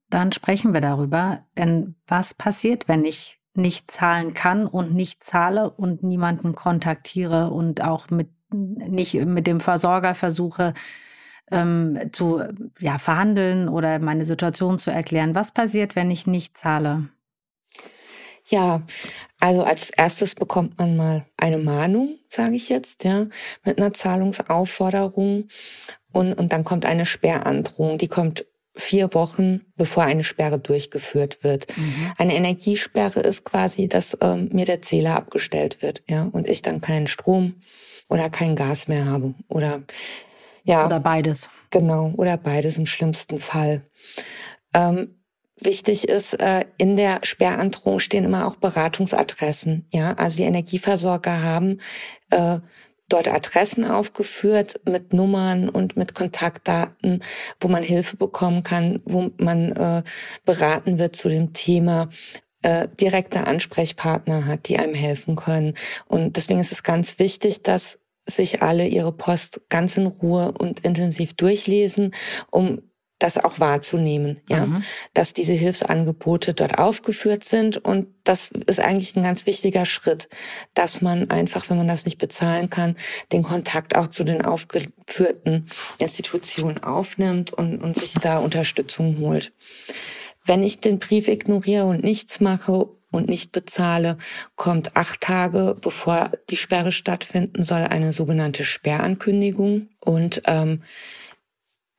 Dann 0.09 0.31
sprechen 0.31 0.73
wir 0.73 0.81
darüber. 0.81 1.43
Denn 1.57 1.95
was 2.07 2.33
passiert, 2.33 2.87
wenn 2.87 3.05
ich 3.05 3.39
nicht 3.55 3.89
zahlen 3.89 4.33
kann 4.33 4.67
und 4.67 4.93
nicht 4.93 5.23
zahle 5.23 5.69
und 5.69 6.03
niemanden 6.03 6.55
kontaktiere 6.55 7.51
und 7.51 7.81
auch 7.81 8.09
mit 8.09 8.29
nicht 8.51 9.13
mit 9.15 9.47
dem 9.47 9.59
Versorger 9.59 10.13
versuche 10.13 10.73
ähm, 11.51 12.09
zu 12.11 12.41
ja, 12.79 12.97
verhandeln 12.97 13.69
oder 13.69 13.99
meine 13.99 14.25
Situation 14.25 14.77
zu 14.77 14.91
erklären. 14.91 15.35
Was 15.35 15.51
passiert, 15.51 15.95
wenn 15.95 16.11
ich 16.11 16.27
nicht 16.27 16.57
zahle? 16.57 17.09
Ja, 18.47 18.83
also 19.39 19.63
als 19.63 19.89
erstes 19.89 20.35
bekommt 20.35 20.77
man 20.77 20.95
mal 20.95 21.25
eine 21.35 21.57
Mahnung, 21.57 22.19
sage 22.27 22.55
ich 22.55 22.69
jetzt, 22.69 23.03
ja, 23.03 23.25
mit 23.63 23.77
einer 23.77 23.93
Zahlungsaufforderung 23.93 25.47
und, 26.11 26.33
und 26.33 26.53
dann 26.53 26.63
kommt 26.63 26.85
eine 26.85 27.07
Sperrandrohung. 27.07 27.97
Die 27.97 28.07
kommt 28.07 28.45
vier 28.75 29.13
Wochen, 29.13 29.61
bevor 29.75 30.03
eine 30.03 30.23
Sperre 30.23 30.59
durchgeführt 30.59 31.43
wird. 31.43 31.67
Mhm. 31.77 32.13
Eine 32.17 32.35
Energiesperre 32.35 33.21
ist 33.21 33.45
quasi, 33.45 33.87
dass 33.87 34.17
ähm, 34.21 34.49
mir 34.51 34.65
der 34.65 34.81
Zähler 34.81 35.15
abgestellt 35.15 35.81
wird, 35.81 36.03
ja, 36.07 36.29
und 36.31 36.47
ich 36.47 36.61
dann 36.61 36.81
keinen 36.81 37.07
Strom 37.07 37.55
oder 38.09 38.29
kein 38.29 38.55
Gas 38.55 38.87
mehr 38.87 39.05
habe 39.05 39.33
oder 39.47 39.83
ja 40.63 40.85
oder 40.85 40.99
beides. 40.99 41.49
Genau 41.71 42.13
oder 42.17 42.37
beides 42.37 42.77
im 42.77 42.85
schlimmsten 42.85 43.39
Fall. 43.39 43.81
Ähm, 44.73 45.15
Wichtig 45.57 46.09
ist, 46.09 46.33
äh, 46.33 46.65
in 46.77 46.97
der 46.97 47.19
Sperrandrohung 47.23 47.99
stehen 47.99 48.25
immer 48.25 48.45
auch 48.45 48.57
Beratungsadressen. 48.57 49.87
Ja, 49.93 50.13
also 50.13 50.37
die 50.37 50.43
Energieversorger 50.43 51.41
haben 51.41 51.79
äh, 52.29 52.59
dort 53.09 53.27
Adressen 53.27 53.85
aufgeführt 53.85 54.79
mit 54.85 55.13
Nummern 55.13 55.69
und 55.69 55.95
mit 55.95 56.15
Kontaktdaten, 56.15 57.21
wo 57.59 57.67
man 57.67 57.83
Hilfe 57.83 58.17
bekommen 58.17 58.63
kann, 58.63 59.01
wo 59.05 59.31
man 59.37 59.71
äh, 59.73 60.03
beraten 60.43 60.97
wird 60.99 61.15
zu 61.15 61.29
dem 61.29 61.53
Thema, 61.53 62.09
äh, 62.61 62.87
direkte 62.99 63.45
Ansprechpartner 63.45 64.45
hat, 64.45 64.67
die 64.67 64.79
einem 64.79 64.95
helfen 64.95 65.35
können. 65.35 65.75
Und 66.07 66.35
deswegen 66.35 66.59
ist 66.59 66.71
es 66.71 66.83
ganz 66.83 67.19
wichtig, 67.19 67.61
dass 67.61 67.99
sich 68.25 68.63
alle 68.63 68.87
ihre 68.87 69.11
Post 69.11 69.61
ganz 69.69 69.97
in 69.97 70.07
Ruhe 70.07 70.51
und 70.51 70.79
intensiv 70.79 71.33
durchlesen, 71.33 72.15
um 72.49 72.81
das 73.19 73.37
auch 73.37 73.59
wahrzunehmen, 73.59 74.41
ja, 74.49 74.65
mhm. 74.65 74.83
dass 75.13 75.33
diese 75.33 75.53
Hilfsangebote 75.53 76.53
dort 76.53 76.77
aufgeführt 76.77 77.45
sind 77.45 77.77
und 77.77 78.07
das 78.25 78.51
ist 78.67 78.79
eigentlich 78.81 79.15
ein 79.15 79.23
ganz 79.23 79.45
wichtiger 79.45 79.85
Schritt, 79.85 80.27
dass 80.73 81.01
man 81.01 81.29
einfach, 81.31 81.69
wenn 81.69 81.77
man 81.77 81.87
das 81.87 82.05
nicht 82.05 82.17
bezahlen 82.17 82.69
kann, 82.69 82.97
den 83.31 83.43
Kontakt 83.43 83.95
auch 83.95 84.07
zu 84.07 84.25
den 84.25 84.43
aufgeführten 84.43 85.67
Institutionen 85.97 86.83
aufnimmt 86.83 87.53
und, 87.53 87.81
und 87.81 87.95
sich 87.95 88.15
da 88.15 88.39
Unterstützung 88.39 89.17
holt. 89.19 89.53
Wenn 90.43 90.61
ich 90.61 90.79
den 90.79 90.99
Brief 90.99 91.27
ignoriere 91.27 91.85
und 91.85 92.03
nichts 92.03 92.41
mache 92.41 92.89
und 93.11 93.29
nicht 93.29 93.53
bezahle, 93.53 94.17
kommt 94.57 94.95
acht 94.95 95.21
Tage 95.21 95.75
bevor 95.79 96.31
die 96.49 96.57
Sperre 96.57 96.91
stattfinden 96.91 97.63
soll 97.63 97.81
eine 97.81 98.11
sogenannte 98.11 98.65
Sperrankündigung 98.65 99.87
und 100.01 100.41
ähm, 100.45 100.81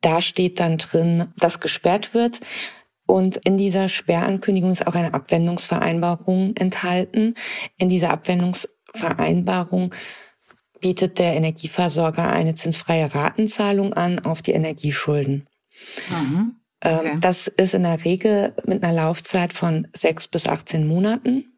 da 0.06 0.20
steht 0.20 0.60
dann 0.60 0.78
drin, 0.78 1.32
dass 1.36 1.58
gesperrt 1.58 2.14
wird. 2.14 2.38
Und 3.06 3.38
in 3.38 3.58
dieser 3.58 3.88
Sperrankündigung 3.88 4.70
ist 4.70 4.86
auch 4.86 4.94
eine 4.94 5.14
Abwendungsvereinbarung 5.14 6.54
enthalten. 6.54 7.34
In 7.76 7.88
dieser 7.88 8.10
Abwendungsvereinbarung 8.10 9.92
bietet 10.80 11.18
der 11.18 11.34
Energieversorger 11.34 12.32
eine 12.32 12.54
zinsfreie 12.54 13.12
Ratenzahlung 13.12 13.94
an 13.94 14.20
auf 14.20 14.42
die 14.42 14.52
Energieschulden. 14.52 15.48
Mhm. 16.08 16.54
Ähm, 16.82 16.98
okay. 16.98 17.16
Das 17.20 17.48
ist 17.48 17.74
in 17.74 17.82
der 17.82 18.04
Regel 18.04 18.54
mit 18.64 18.84
einer 18.84 18.92
Laufzeit 18.92 19.52
von 19.52 19.88
sechs 19.92 20.28
bis 20.28 20.46
18 20.46 20.86
Monaten. 20.86 21.55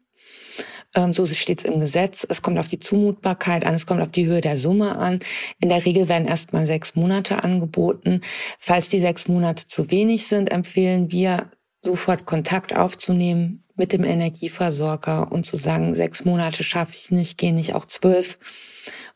Ähm, 0.95 1.13
so 1.13 1.25
steht 1.25 1.59
es 1.59 1.65
im 1.65 1.79
Gesetz. 1.79 2.25
Es 2.27 2.41
kommt 2.41 2.57
auf 2.57 2.67
die 2.67 2.79
Zumutbarkeit 2.79 3.65
an, 3.65 3.75
es 3.75 3.85
kommt 3.85 4.01
auf 4.01 4.09
die 4.09 4.25
Höhe 4.25 4.41
der 4.41 4.57
Summe 4.57 4.97
an. 4.97 5.19
In 5.59 5.69
der 5.69 5.85
Regel 5.85 6.09
werden 6.09 6.27
erstmal 6.27 6.65
sechs 6.65 6.95
Monate 6.95 7.43
angeboten. 7.43 8.21
Falls 8.57 8.89
die 8.89 8.99
sechs 8.99 9.27
Monate 9.27 9.67
zu 9.67 9.91
wenig 9.91 10.27
sind, 10.27 10.51
empfehlen 10.51 11.11
wir, 11.11 11.51
sofort 11.81 12.25
Kontakt 12.25 12.75
aufzunehmen 12.75 13.63
mit 13.75 13.93
dem 13.93 14.03
Energieversorger 14.03 15.31
und 15.31 15.45
zu 15.45 15.55
sagen, 15.55 15.95
sechs 15.95 16.25
Monate 16.25 16.63
schaffe 16.63 16.93
ich 16.93 17.11
nicht, 17.11 17.37
gehen 17.37 17.55
nicht 17.55 17.73
auch 17.73 17.85
zwölf. 17.85 18.37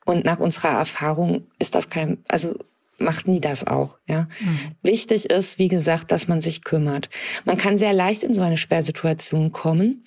Und 0.05 0.25
nach 0.25 0.39
unserer 0.39 0.69
Erfahrung 0.69 1.47
ist 1.59 1.75
das 1.75 1.89
kein, 1.89 2.23
also 2.27 2.57
machten 2.97 3.33
die 3.33 3.41
das 3.41 3.65
auch. 3.65 3.97
Ja. 4.07 4.27
Mhm. 4.39 4.75
Wichtig 4.81 5.29
ist, 5.29 5.59
wie 5.59 5.67
gesagt, 5.67 6.11
dass 6.11 6.27
man 6.27 6.41
sich 6.41 6.63
kümmert. 6.63 7.09
Man 7.45 7.57
kann 7.57 7.77
sehr 7.77 7.93
leicht 7.93 8.23
in 8.23 8.33
so 8.33 8.41
eine 8.41 8.57
Sperrsituation 8.57 9.51
kommen. 9.51 10.05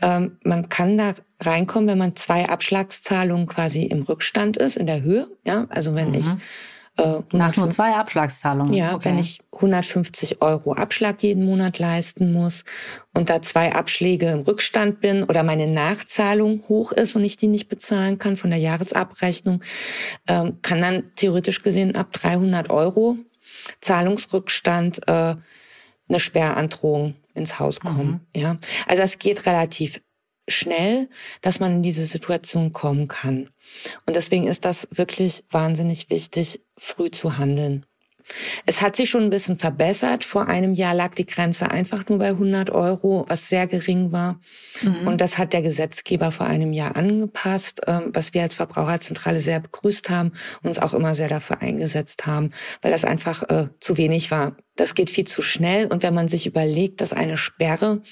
Ähm, 0.00 0.38
man 0.42 0.68
kann 0.68 0.98
da 0.98 1.14
reinkommen, 1.40 1.88
wenn 1.88 1.98
man 1.98 2.16
zwei 2.16 2.48
Abschlagszahlungen 2.48 3.46
quasi 3.46 3.84
im 3.84 4.02
Rückstand 4.02 4.56
ist, 4.56 4.76
in 4.76 4.86
der 4.86 5.02
Höhe. 5.02 5.28
Ja, 5.44 5.66
also 5.68 5.94
wenn 5.94 6.08
mhm. 6.08 6.14
ich 6.14 6.26
äh, 6.96 7.20
Nach 7.32 7.56
nur 7.56 7.70
zwei 7.70 7.94
Abschlagszahlungen. 7.94 8.72
Ja, 8.72 8.94
okay. 8.94 9.06
wenn 9.06 9.18
ich 9.18 9.40
150 9.52 10.40
Euro 10.42 10.74
Abschlag 10.74 11.22
jeden 11.22 11.44
Monat 11.44 11.78
leisten 11.78 12.32
muss 12.32 12.64
und 13.12 13.28
da 13.28 13.42
zwei 13.42 13.74
Abschläge 13.74 14.30
im 14.30 14.40
Rückstand 14.40 15.00
bin 15.00 15.24
oder 15.24 15.42
meine 15.42 15.66
Nachzahlung 15.66 16.62
hoch 16.68 16.92
ist 16.92 17.16
und 17.16 17.24
ich 17.24 17.36
die 17.36 17.48
nicht 17.48 17.68
bezahlen 17.68 18.18
kann 18.18 18.36
von 18.36 18.50
der 18.50 18.60
Jahresabrechnung, 18.60 19.62
ähm, 20.28 20.58
kann 20.62 20.80
dann 20.80 21.10
theoretisch 21.16 21.62
gesehen 21.62 21.96
ab 21.96 22.12
300 22.12 22.70
Euro 22.70 23.16
Zahlungsrückstand 23.80 25.08
äh, 25.08 25.36
eine 26.08 26.20
Sperrandrohung 26.20 27.14
ins 27.34 27.58
Haus 27.58 27.80
kommen. 27.80 28.20
Mhm. 28.34 28.40
Ja, 28.40 28.58
also 28.86 29.02
es 29.02 29.18
geht 29.18 29.46
relativ 29.46 30.00
schnell, 30.48 31.08
dass 31.40 31.60
man 31.60 31.76
in 31.76 31.82
diese 31.82 32.06
Situation 32.06 32.72
kommen 32.72 33.08
kann. 33.08 33.50
Und 34.06 34.16
deswegen 34.16 34.46
ist 34.46 34.64
das 34.64 34.88
wirklich 34.90 35.44
wahnsinnig 35.50 36.10
wichtig, 36.10 36.62
früh 36.76 37.10
zu 37.10 37.38
handeln. 37.38 37.86
Es 38.66 38.82
hat 38.82 38.96
sich 38.96 39.10
schon 39.10 39.24
ein 39.24 39.30
bisschen 39.30 39.58
verbessert. 39.58 40.24
Vor 40.24 40.48
einem 40.48 40.74
Jahr 40.74 40.94
lag 40.94 41.14
die 41.14 41.26
Grenze 41.26 41.70
einfach 41.70 42.08
nur 42.08 42.18
bei 42.18 42.28
100 42.28 42.70
Euro, 42.70 43.24
was 43.28 43.48
sehr 43.48 43.66
gering 43.66 44.12
war. 44.12 44.40
Mhm. 44.82 45.06
Und 45.06 45.20
das 45.20 45.38
hat 45.38 45.52
der 45.52 45.62
Gesetzgeber 45.62 46.30
vor 46.30 46.46
einem 46.46 46.72
Jahr 46.72 46.96
angepasst, 46.96 47.82
ähm, 47.86 48.10
was 48.12 48.34
wir 48.34 48.42
als 48.42 48.54
Verbraucherzentrale 48.54 49.40
sehr 49.40 49.60
begrüßt 49.60 50.10
haben 50.10 50.32
und 50.62 50.68
uns 50.68 50.78
auch 50.78 50.94
immer 50.94 51.14
sehr 51.14 51.28
dafür 51.28 51.60
eingesetzt 51.60 52.26
haben, 52.26 52.50
weil 52.82 52.92
das 52.92 53.04
einfach 53.04 53.42
äh, 53.48 53.68
zu 53.80 53.96
wenig 53.96 54.30
war. 54.30 54.56
Das 54.76 54.94
geht 54.94 55.10
viel 55.10 55.26
zu 55.26 55.42
schnell. 55.42 55.86
Und 55.86 56.02
wenn 56.02 56.14
man 56.14 56.28
sich 56.28 56.46
überlegt, 56.46 57.00
dass 57.00 57.12
eine 57.12 57.36
Sperre 57.36 58.02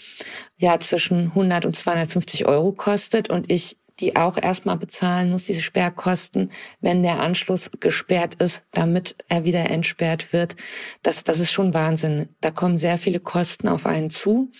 ja 0.57 0.79
zwischen 0.79 1.29
100 1.29 1.65
und 1.65 1.77
250 1.77 2.47
Euro 2.47 2.73
kostet 2.73 3.31
und 3.31 3.51
ich 3.51 3.82
die 4.01 4.17
auch 4.17 4.37
erstmal 4.37 4.77
bezahlen 4.77 5.31
muss, 5.31 5.45
diese 5.45 5.63
Sperrkosten, 5.63 6.51
wenn 6.81 7.03
der 7.03 7.21
Anschluss 7.21 7.71
gesperrt 7.81 8.35
ist, 8.37 8.65
damit 8.73 9.17
er 9.29 9.45
wieder 9.45 9.71
entsperrt 9.71 10.33
wird. 10.33 10.57
Das, 11.03 11.25
das 11.25 11.41
ist 11.41 11.53
schon 11.53 11.75
Wahnsinn. 11.75 12.29
Da 12.41 12.51
kommen 12.51 12.79
sehr 12.79 12.99
viele 12.99 13.21
Kosten 13.21 13.69
auf 13.69 13.87
einen 13.87 14.11
zu. 14.11 14.51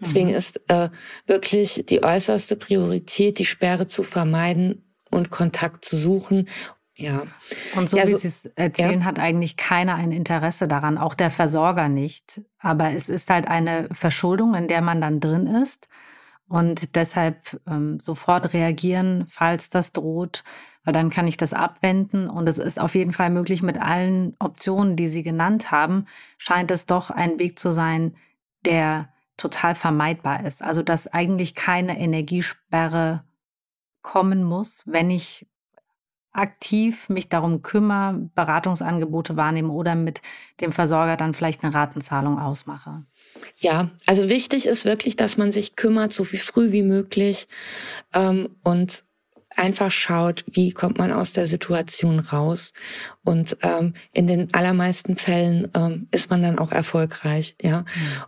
Deswegen 0.00 0.30
mhm. 0.30 0.34
ist 0.34 0.60
äh, 0.68 0.90
wirklich 1.26 1.84
die 1.88 2.02
äußerste 2.02 2.56
Priorität, 2.56 3.38
die 3.38 3.46
Sperre 3.46 3.86
zu 3.86 4.02
vermeiden 4.02 4.84
und 5.10 5.30
Kontakt 5.30 5.84
zu 5.84 5.96
suchen 5.96 6.48
ja. 7.00 7.22
Und 7.76 7.88
so 7.88 7.96
ja, 7.96 8.06
wie 8.06 8.14
Sie 8.14 8.28
es 8.28 8.44
erzählen, 8.56 9.00
ja. 9.00 9.06
hat 9.06 9.18
eigentlich 9.18 9.56
keiner 9.56 9.94
ein 9.94 10.12
Interesse 10.12 10.68
daran, 10.68 10.98
auch 10.98 11.14
der 11.14 11.30
Versorger 11.30 11.88
nicht. 11.88 12.42
Aber 12.58 12.90
es 12.90 13.08
ist 13.08 13.30
halt 13.30 13.48
eine 13.48 13.88
Verschuldung, 13.90 14.54
in 14.54 14.68
der 14.68 14.82
man 14.82 15.00
dann 15.00 15.18
drin 15.18 15.46
ist 15.46 15.88
und 16.50 16.96
deshalb 16.96 17.60
ähm, 17.68 18.00
sofort 18.00 18.52
reagieren, 18.54 19.24
falls 19.28 19.70
das 19.70 19.92
droht, 19.92 20.42
weil 20.82 20.92
dann 20.92 21.08
kann 21.08 21.28
ich 21.28 21.36
das 21.36 21.52
abwenden 21.52 22.28
und 22.28 22.48
es 22.48 22.58
ist 22.58 22.80
auf 22.80 22.96
jeden 22.96 23.12
Fall 23.12 23.30
möglich 23.30 23.62
mit 23.62 23.80
allen 23.80 24.34
Optionen, 24.40 24.96
die 24.96 25.06
Sie 25.06 25.22
genannt 25.22 25.70
haben, 25.70 26.06
scheint 26.38 26.72
es 26.72 26.86
doch 26.86 27.10
ein 27.10 27.38
Weg 27.38 27.56
zu 27.56 27.70
sein, 27.70 28.16
der 28.64 29.10
total 29.36 29.76
vermeidbar 29.76 30.44
ist. 30.44 30.60
Also 30.60 30.82
dass 30.82 31.06
eigentlich 31.06 31.54
keine 31.54 32.00
Energiesperre 32.00 33.22
kommen 34.02 34.42
muss, 34.42 34.82
wenn 34.86 35.08
ich 35.08 35.46
aktiv 36.32 37.08
mich 37.08 37.28
darum 37.28 37.62
kümmere, 37.62 38.28
Beratungsangebote 38.34 39.36
wahrnehme 39.36 39.72
oder 39.72 39.94
mit 39.94 40.20
dem 40.60 40.72
Versorger 40.72 41.16
dann 41.16 41.32
vielleicht 41.32 41.62
eine 41.62 41.74
Ratenzahlung 41.74 42.40
ausmache. 42.40 43.04
Ja, 43.58 43.90
also 44.06 44.28
wichtig 44.28 44.66
ist 44.66 44.84
wirklich, 44.84 45.16
dass 45.16 45.36
man 45.36 45.52
sich 45.52 45.76
kümmert, 45.76 46.12
so 46.12 46.30
wie 46.32 46.38
früh 46.38 46.72
wie 46.72 46.82
möglich 46.82 47.46
ähm, 48.14 48.56
und 48.62 49.04
einfach 49.56 49.90
schaut, 49.90 50.44
wie 50.50 50.72
kommt 50.72 50.98
man 50.98 51.12
aus 51.12 51.32
der 51.32 51.46
Situation 51.46 52.18
raus. 52.20 52.72
Und 53.24 53.56
ähm, 53.62 53.94
in 54.12 54.26
den 54.26 54.52
allermeisten 54.54 55.16
Fällen 55.16 55.68
ähm, 55.74 56.08
ist 56.10 56.30
man 56.30 56.42
dann 56.42 56.58
auch 56.58 56.72
erfolgreich, 56.72 57.56
ja, 57.60 57.80
mhm. 57.80 57.84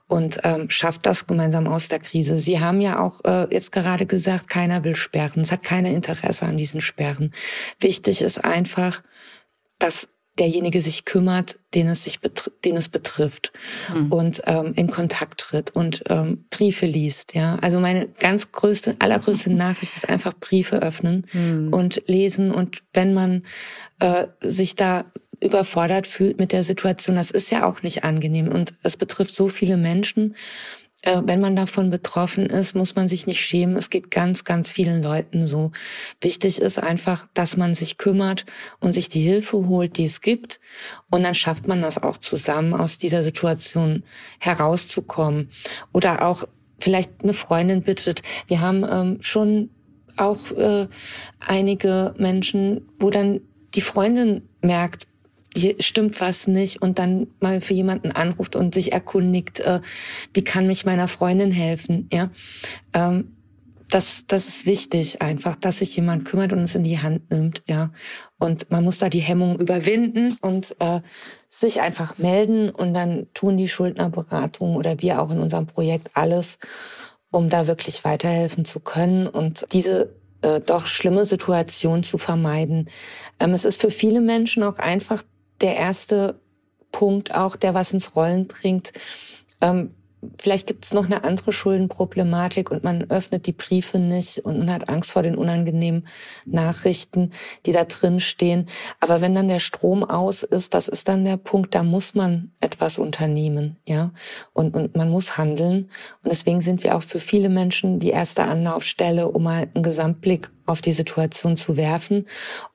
und 0.09 0.41
ähm, 0.45 0.69
schafft 0.69 1.07
das 1.07 1.27
gemeinsam 1.27 1.67
aus 1.67 1.89
der 1.89 2.01
Krise. 2.01 2.39
Sie 2.39 2.61
haben 2.61 2.81
ja 2.81 3.01
auch 3.01 3.25
äh, 3.25 3.47
jetzt 3.55 3.73
gerade 3.73 4.05
gesagt, 4.05 4.49
keiner 4.49 4.85
will 4.85 4.97
sperren. 4.97 5.43
Es 5.43 5.53
hat 5.53 5.63
keiner 5.63 5.91
Interesse 5.91 6.45
an 6.45 6.57
diesen 6.57 6.81
Sperren. 6.81 7.33
Wichtig 7.81 8.21
ist 8.21 8.45
einfach, 8.45 9.03
dass 9.79 10.09
derjenige 10.39 10.81
sich 10.81 11.05
kümmert, 11.05 11.59
den 11.75 11.89
es 11.89 12.05
sich 12.05 12.19
den 12.65 12.77
es 12.77 12.89
betrifft 12.89 13.53
mhm. 13.95 14.13
und 14.13 14.43
ähm, 14.47 14.73
in 14.75 14.89
Kontakt 14.89 15.41
tritt 15.41 15.71
und 15.75 16.05
ähm, 16.09 16.45
Briefe 16.51 16.87
liest. 16.87 17.35
Ja, 17.35 17.59
also 17.61 17.81
meine 17.81 18.09
ganz 18.09 18.51
größte, 18.51 18.97
allergrößte 18.99 19.51
Nachricht 19.53 19.97
ist 19.97 20.09
einfach 20.09 20.33
Briefe 20.35 20.81
öffnen 20.83 21.27
mhm. 21.33 21.73
und 21.73 22.03
lesen 22.07 22.51
und 22.51 22.83
wenn 22.95 23.13
man 23.13 23.43
äh, 23.99 24.27
sich 24.41 24.75
da 24.75 25.05
überfordert 25.41 26.07
fühlt 26.07 26.39
mit 26.39 26.53
der 26.53 26.65
Situation, 26.65 27.17
das 27.17 27.31
ist 27.31 27.51
ja 27.51 27.67
auch 27.67 27.83
nicht 27.83 28.05
angenehm 28.05 28.49
und 28.49 28.75
es 28.83 28.97
betrifft 28.97 29.35
so 29.35 29.49
viele 29.49 29.77
Menschen 29.77 30.37
wenn 31.03 31.41
man 31.41 31.57
davon 31.57 31.91
betroffen 31.91 32.47
ist, 32.47 32.75
muss 32.75 32.95
man 32.95 33.09
sich 33.09 33.27
nicht 33.27 33.41
schämen. 33.41 33.77
Es 33.77 33.91
geht 33.91 34.11
ganz, 34.11 34.45
ganz 34.45 34.71
vielen 34.71 35.03
Leuten 35.03 35.47
so. 35.47 35.73
Wichtig 36.21 36.61
ist 36.61 36.79
einfach, 36.79 37.27
dass 37.35 37.57
man 37.57 37.75
sich 37.75 37.99
kümmert 37.99 38.47
und 38.81 38.93
sich 38.93 39.09
die 39.09 39.23
Hilfe 39.23 39.67
holt, 39.69 39.97
die 39.97 40.05
es 40.05 40.21
gibt. 40.21 40.61
Und 41.11 41.25
dann 41.25 41.35
schafft 41.35 41.67
man 41.67 41.83
das 41.83 42.03
auch 42.03 42.19
zusammen, 42.19 42.75
aus 42.75 42.99
dieser 42.99 43.23
Situation 43.23 44.05
herauszukommen. 44.39 45.51
Oder 45.93 46.23
auch 46.23 46.45
vielleicht 46.79 47.23
eine 47.23 47.35
Freundin 47.35 47.83
bittet. 47.83 48.23
Wir 48.47 48.61
haben 48.61 48.85
ähm, 48.89 49.19
schon 49.23 49.71
auch 50.17 50.51
äh, 50.53 50.89
einige 51.41 52.15
Menschen, 52.19 52.89
wo 52.99 53.11
dann 53.11 53.41
die 53.75 53.81
Freundin 53.81 54.49
merkt, 54.61 55.07
hier 55.55 55.77
stimmt 55.81 56.21
was 56.21 56.47
nicht 56.47 56.81
und 56.81 56.99
dann 56.99 57.29
mal 57.41 57.61
für 57.61 57.75
jemanden 57.75 58.13
anruft 58.13 58.57
und 58.57 58.75
sich 58.75 58.93
erkundigt, 58.93 59.61
äh, 59.61 59.81
wie 60.33 60.45
kann 60.45 60.67
mich 60.67 60.85
meiner 60.85 61.09
Freundin 61.09 61.53
helfen, 61.53 62.09
ja. 62.13 62.31
Ähm, 62.93 63.37
das, 63.91 64.25
das 64.27 64.49
ist 64.49 64.65
wichtig 64.65 65.21
einfach, 65.21 65.55
dass 65.55 65.81
sich 65.81 65.95
jemand 65.95 66.25
kümmert 66.25 66.55
und 66.55 66.61
es 66.61 66.75
in 66.75 66.85
die 66.85 67.01
Hand 67.01 67.31
nimmt, 67.31 67.63
ja. 67.67 67.91
Und 68.39 68.71
man 68.71 68.83
muss 68.85 68.99
da 68.99 69.11
die 69.11 69.21
Hemmung 69.21 69.61
überwinden 69.61 70.37
und 70.41 70.75
äh, 70.79 71.01
sich 71.51 71.83
einfach 71.83 72.17
melden 72.17 72.71
und 72.71 72.95
dann 72.95 73.27
tun 73.35 73.59
die 73.59 73.69
Schuldnerberatung 73.69 74.77
oder 74.77 75.03
wir 75.03 75.21
auch 75.21 75.31
in 75.31 75.41
unserem 75.41 75.67
Projekt 75.67 76.11
alles, 76.15 76.59
um 77.31 77.51
da 77.51 77.67
wirklich 77.67 78.03
weiterhelfen 78.05 78.65
zu 78.65 78.81
können 78.81 79.27
und 79.27 79.67
diese 79.73 80.15
äh, 80.41 80.61
doch 80.61 80.87
schlimme 80.87 81.25
Situation 81.25 82.03
zu 82.03 82.19
vermeiden. 82.19 82.89
Ähm, 83.39 83.53
es 83.53 83.65
ist 83.65 83.81
für 83.81 83.91
viele 83.91 84.21
Menschen 84.21 84.63
auch 84.63 84.79
einfach 84.79 85.23
der 85.63 85.77
erste 85.77 86.41
Punkt 86.91 87.35
auch, 87.35 87.57
der 87.57 87.75
was 87.75 87.93
ins 87.93 88.15
Rollen 88.15 88.47
bringt. 88.47 88.93
Ähm, 89.61 89.95
vielleicht 90.39 90.69
gibt 90.69 90.85
es 90.85 90.93
noch 90.93 91.07
eine 91.07 91.25
andere 91.25 91.53
Schuldenproblematik 91.53 92.71
und 92.71 92.85
man 92.85 93.11
öffnet 93.11 93.47
die 93.47 93.53
Briefe 93.53 93.99
nicht 93.99 94.39
und 94.45 94.59
man 94.59 94.71
hat 94.71 94.89
Angst 94.89 95.13
vor 95.13 95.23
den 95.23 95.37
unangenehmen 95.37 96.07
Nachrichten, 96.45 97.33
die 97.67 97.73
da 97.73 97.85
drin 97.85 98.21
stehen. 98.21 98.69
Aber 99.01 99.21
wenn 99.21 99.35
dann 99.35 99.49
der 99.49 99.59
Strom 99.59 100.05
aus 100.05 100.43
ist, 100.43 100.75
das 100.75 100.89
ist 100.89 101.09
dann 101.09 101.25
der 101.25 101.39
Punkt, 101.39 101.75
da 101.75 101.83
muss 101.83 102.15
man 102.15 102.53
etwas 102.61 102.99
unternehmen, 102.99 103.77
ja. 103.85 104.13
Und, 104.53 104.77
und 104.77 104.97
man 104.97 105.11
muss 105.11 105.39
handeln. 105.39 105.91
Und 106.23 106.31
deswegen 106.31 106.61
sind 106.61 106.85
wir 106.85 106.97
auch 106.97 107.03
für 107.03 107.21
viele 107.21 107.49
Menschen 107.49 107.99
die 107.99 108.11
erste 108.11 108.45
Anlaufstelle, 108.45 109.29
um 109.29 109.43
mal 109.43 109.69
einen 109.75 109.83
Gesamtblick 109.83 110.51
auf 110.67 110.81
die 110.81 110.93
Situation 110.93 111.57
zu 111.57 111.77
werfen 111.77 112.27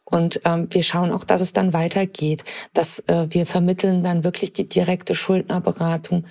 und 0.09 0.39
ähm, 0.45 0.67
wir 0.71 0.83
schauen 0.83 1.11
auch, 1.11 1.25
dass 1.25 1.41
es 1.41 1.51
dann 1.51 1.73
weitergeht, 1.73 2.45
dass 2.73 2.99
äh, 3.07 3.27
wir 3.29 3.45
vermitteln 3.45 4.03
dann 4.03 4.23
wirklich 4.23 4.53
die 4.53 4.69
direkte 4.69 5.15
Schuldnerberatung, 5.15 6.23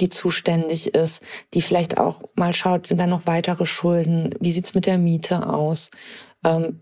die 0.00 0.08
zuständig 0.08 0.94
ist, 0.94 1.22
die 1.54 1.62
vielleicht 1.62 1.96
auch 1.96 2.22
mal 2.34 2.52
schaut, 2.52 2.88
sind 2.88 2.98
da 2.98 3.06
noch 3.06 3.26
weitere 3.26 3.66
Schulden, 3.66 4.34
wie 4.40 4.50
sieht's 4.50 4.74
mit 4.74 4.86
der 4.86 4.98
Miete 4.98 5.48
aus? 5.48 5.92
Ähm, 6.44 6.80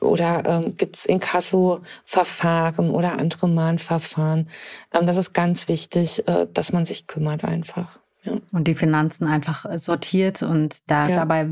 oder 0.00 0.44
ähm, 0.46 0.76
gibt 0.76 0.98
es 0.98 1.06
Inkasso-Verfahren 1.06 2.90
oder 2.90 3.18
andere 3.18 3.48
Mahnverfahren. 3.48 4.48
Ähm, 4.94 5.06
das 5.08 5.16
ist 5.16 5.32
ganz 5.32 5.66
wichtig, 5.66 6.28
äh, 6.28 6.46
dass 6.52 6.72
man 6.72 6.84
sich 6.84 7.08
kümmert 7.08 7.42
einfach. 7.42 7.98
Ja. 8.26 8.34
Und 8.52 8.68
die 8.68 8.74
Finanzen 8.74 9.26
einfach 9.26 9.66
sortiert 9.78 10.42
und 10.42 10.90
da 10.90 11.08
ja. 11.08 11.16
dabei 11.16 11.48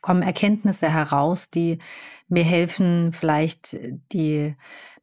kommen 0.00 0.22
Erkenntnisse 0.22 0.92
heraus, 0.92 1.50
die 1.50 1.78
mir 2.28 2.44
helfen, 2.44 3.12
vielleicht 3.12 3.76
die 4.12 4.54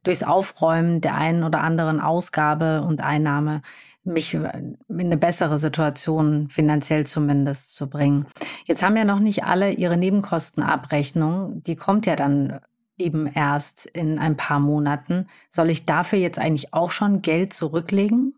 durchs 0.02 0.22
Aufräumen 0.22 1.00
der 1.00 1.14
einen 1.14 1.42
oder 1.42 1.62
anderen 1.62 2.00
Ausgabe 2.00 2.82
und 2.82 3.02
Einnahme 3.02 3.62
mich 4.04 4.34
in 4.34 4.76
eine 4.90 5.16
bessere 5.16 5.58
Situation 5.58 6.48
finanziell 6.50 7.06
zumindest 7.06 7.74
zu 7.74 7.88
bringen. 7.88 8.26
Jetzt 8.66 8.82
haben 8.82 8.96
ja 8.96 9.04
noch 9.04 9.18
nicht 9.18 9.44
alle 9.44 9.72
ihre 9.72 9.96
Nebenkostenabrechnung. 9.96 11.62
Die 11.62 11.76
kommt 11.76 12.04
ja 12.04 12.14
dann 12.14 12.60
eben 12.98 13.26
erst 13.26 13.86
in 13.86 14.18
ein 14.18 14.36
paar 14.36 14.60
Monaten. 14.60 15.26
Soll 15.48 15.70
ich 15.70 15.86
dafür 15.86 16.18
jetzt 16.18 16.38
eigentlich 16.38 16.74
auch 16.74 16.90
schon 16.90 17.22
Geld 17.22 17.54
zurücklegen? 17.54 18.34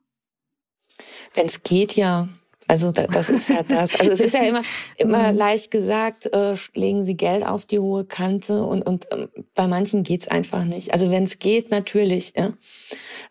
Wenn 1.34 1.46
es 1.46 1.62
geht, 1.62 1.94
ja. 1.96 2.28
Also 2.68 2.90
das 2.92 3.28
ist 3.28 3.48
ja 3.48 3.62
das. 3.62 3.98
Also 3.98 4.12
es 4.12 4.20
ist 4.20 4.34
ja 4.34 4.42
immer 4.42 4.62
immer 4.96 5.32
mhm. 5.32 5.38
leicht 5.38 5.70
gesagt, 5.70 6.26
äh, 6.32 6.54
legen 6.74 7.04
Sie 7.04 7.16
Geld 7.16 7.44
auf 7.46 7.64
die 7.64 7.78
hohe 7.78 8.04
Kante 8.04 8.64
und 8.64 8.82
und 8.82 9.06
ähm, 9.12 9.28
bei 9.54 9.66
manchen 9.66 10.02
geht's 10.02 10.28
einfach 10.28 10.64
nicht. 10.64 10.92
Also 10.92 11.10
wenn 11.10 11.24
es 11.24 11.38
geht, 11.38 11.70
natürlich. 11.70 12.32
Ja. 12.36 12.52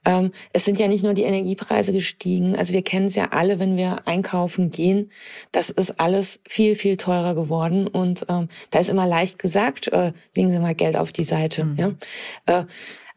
Ähm, 0.05 0.31
es 0.53 0.65
sind 0.65 0.79
ja 0.79 0.87
nicht 0.87 1.03
nur 1.03 1.13
die 1.13 1.23
Energiepreise 1.23 1.91
gestiegen. 1.91 2.55
Also 2.55 2.73
wir 2.73 2.83
kennen 2.83 3.07
es 3.07 3.15
ja 3.15 3.29
alle, 3.31 3.59
wenn 3.59 3.75
wir 3.75 4.07
einkaufen 4.07 4.69
gehen. 4.69 5.11
Das 5.51 5.69
ist 5.69 5.99
alles 5.99 6.39
viel 6.47 6.75
viel 6.75 6.97
teurer 6.97 7.35
geworden 7.35 7.87
und 7.87 8.25
ähm, 8.29 8.49
da 8.71 8.79
ist 8.79 8.89
immer 8.89 9.07
leicht 9.07 9.39
gesagt, 9.39 9.87
äh, 9.89 10.13
legen 10.35 10.51
Sie 10.51 10.59
mal 10.59 10.75
Geld 10.75 10.95
auf 10.95 11.11
die 11.11 11.23
Seite. 11.23 11.65
Mhm. 11.65 11.77
Ja. 11.77 12.59
Äh, 12.61 12.65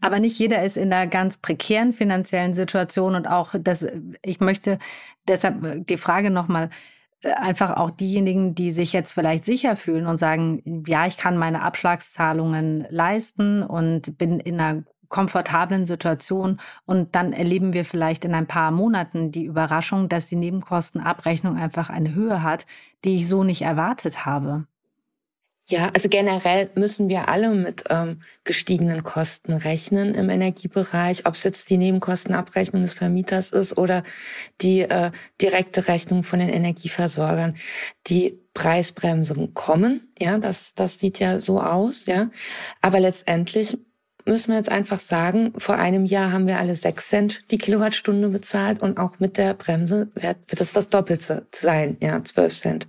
aber 0.01 0.21
nicht 0.21 0.39
jeder 0.39 0.63
ist 0.63 0.77
in 0.77 0.93
einer 0.93 1.07
ganz 1.07 1.39
prekären 1.39 1.93
finanziellen 1.93 2.55
Situation 2.55 3.15
und 3.15 3.27
auch 3.27 3.55
das, 3.59 3.87
ich 4.23 4.41
möchte 4.41 4.79
deshalb 5.27 5.87
die 5.87 5.97
Frage 5.97 6.31
nochmal, 6.31 6.71
äh, 7.23 7.33
einfach 7.33 7.77
auch 7.77 7.91
diejenigen, 7.91 8.55
die 8.55 8.71
sich 8.71 8.93
jetzt 8.93 9.13
vielleicht 9.13 9.45
sicher 9.45 9.77
fühlen 9.77 10.07
und 10.07 10.19
sagen, 10.19 10.85
ja, 10.87 11.07
ich 11.07 11.17
kann 11.17 11.37
meine 11.37 11.63
Abschlagszahlungen 11.63 12.87
leisten 12.91 13.63
und 13.63 14.19
bin 14.19 14.41
in 14.41 14.61
einer 14.61 14.85
komfortablen 15.09 15.87
Situation 15.87 16.61
und 16.85 17.15
dann 17.15 17.33
erleben 17.33 17.73
wir 17.73 17.85
vielleicht 17.85 18.25
in 18.25 18.35
ein 18.35 18.47
paar 18.47 18.71
Monaten 18.71 19.33
die 19.33 19.45
Überraschung, 19.45 20.09
dass 20.09 20.27
die 20.27 20.37
Nebenkostenabrechnung 20.37 21.57
einfach 21.57 21.89
eine 21.89 22.15
Höhe 22.15 22.43
hat, 22.43 22.67
die 23.05 23.17
ich 23.17 23.27
so 23.27 23.43
nicht 23.43 23.63
erwartet 23.63 24.27
habe. 24.27 24.67
Ja, 25.71 25.91
also 25.93 26.09
generell 26.09 26.71
müssen 26.77 27.11
wir 27.11 27.29
alle 27.29 27.51
mit 27.51 27.85
ähm, 27.91 28.23
gestiegenen 28.45 29.03
Kosten 29.03 29.53
rechnen 29.53 30.15
im 30.15 30.31
Energiebereich, 30.31 31.27
ob 31.27 31.35
es 31.35 31.43
jetzt 31.43 31.69
die 31.69 31.77
Nebenkostenabrechnung 31.77 32.81
des 32.81 32.95
Vermieters 32.95 33.53
ist 33.53 33.77
oder 33.77 34.03
die 34.63 34.81
äh, 34.81 35.11
direkte 35.43 35.87
Rechnung 35.87 36.23
von 36.23 36.39
den 36.39 36.49
Energieversorgern. 36.49 37.55
Die 38.07 38.41
Preisbremsen 38.55 39.53
kommen, 39.53 40.11
ja, 40.19 40.39
das, 40.39 40.75
das 40.75 41.01
sieht 41.01 41.19
ja 41.19 41.39
so 41.39 41.61
aus, 41.61 42.07
ja. 42.07 42.31
Aber 42.81 42.99
letztendlich 42.99 43.77
müssen 44.25 44.53
wir 44.53 44.57
jetzt 44.57 44.71
einfach 44.71 45.01
sagen, 45.01 45.53
vor 45.59 45.75
einem 45.75 46.07
Jahr 46.07 46.33
haben 46.33 46.47
wir 46.47 46.59
alle 46.59 46.77
sechs 46.77 47.11
Cent 47.11 47.43
die 47.51 47.59
Kilowattstunde 47.59 48.29
bezahlt 48.31 48.81
und 48.81 48.97
auch 48.97 49.19
mit 49.19 49.37
der 49.37 49.53
Bremse 49.53 50.11
wird, 50.15 50.39
wird 50.49 50.61
es 50.63 50.73
das 50.73 50.89
Doppelte 50.89 51.47
sein, 51.55 51.99
ja, 52.01 52.25
zwölf 52.25 52.55
Cent. 52.55 52.89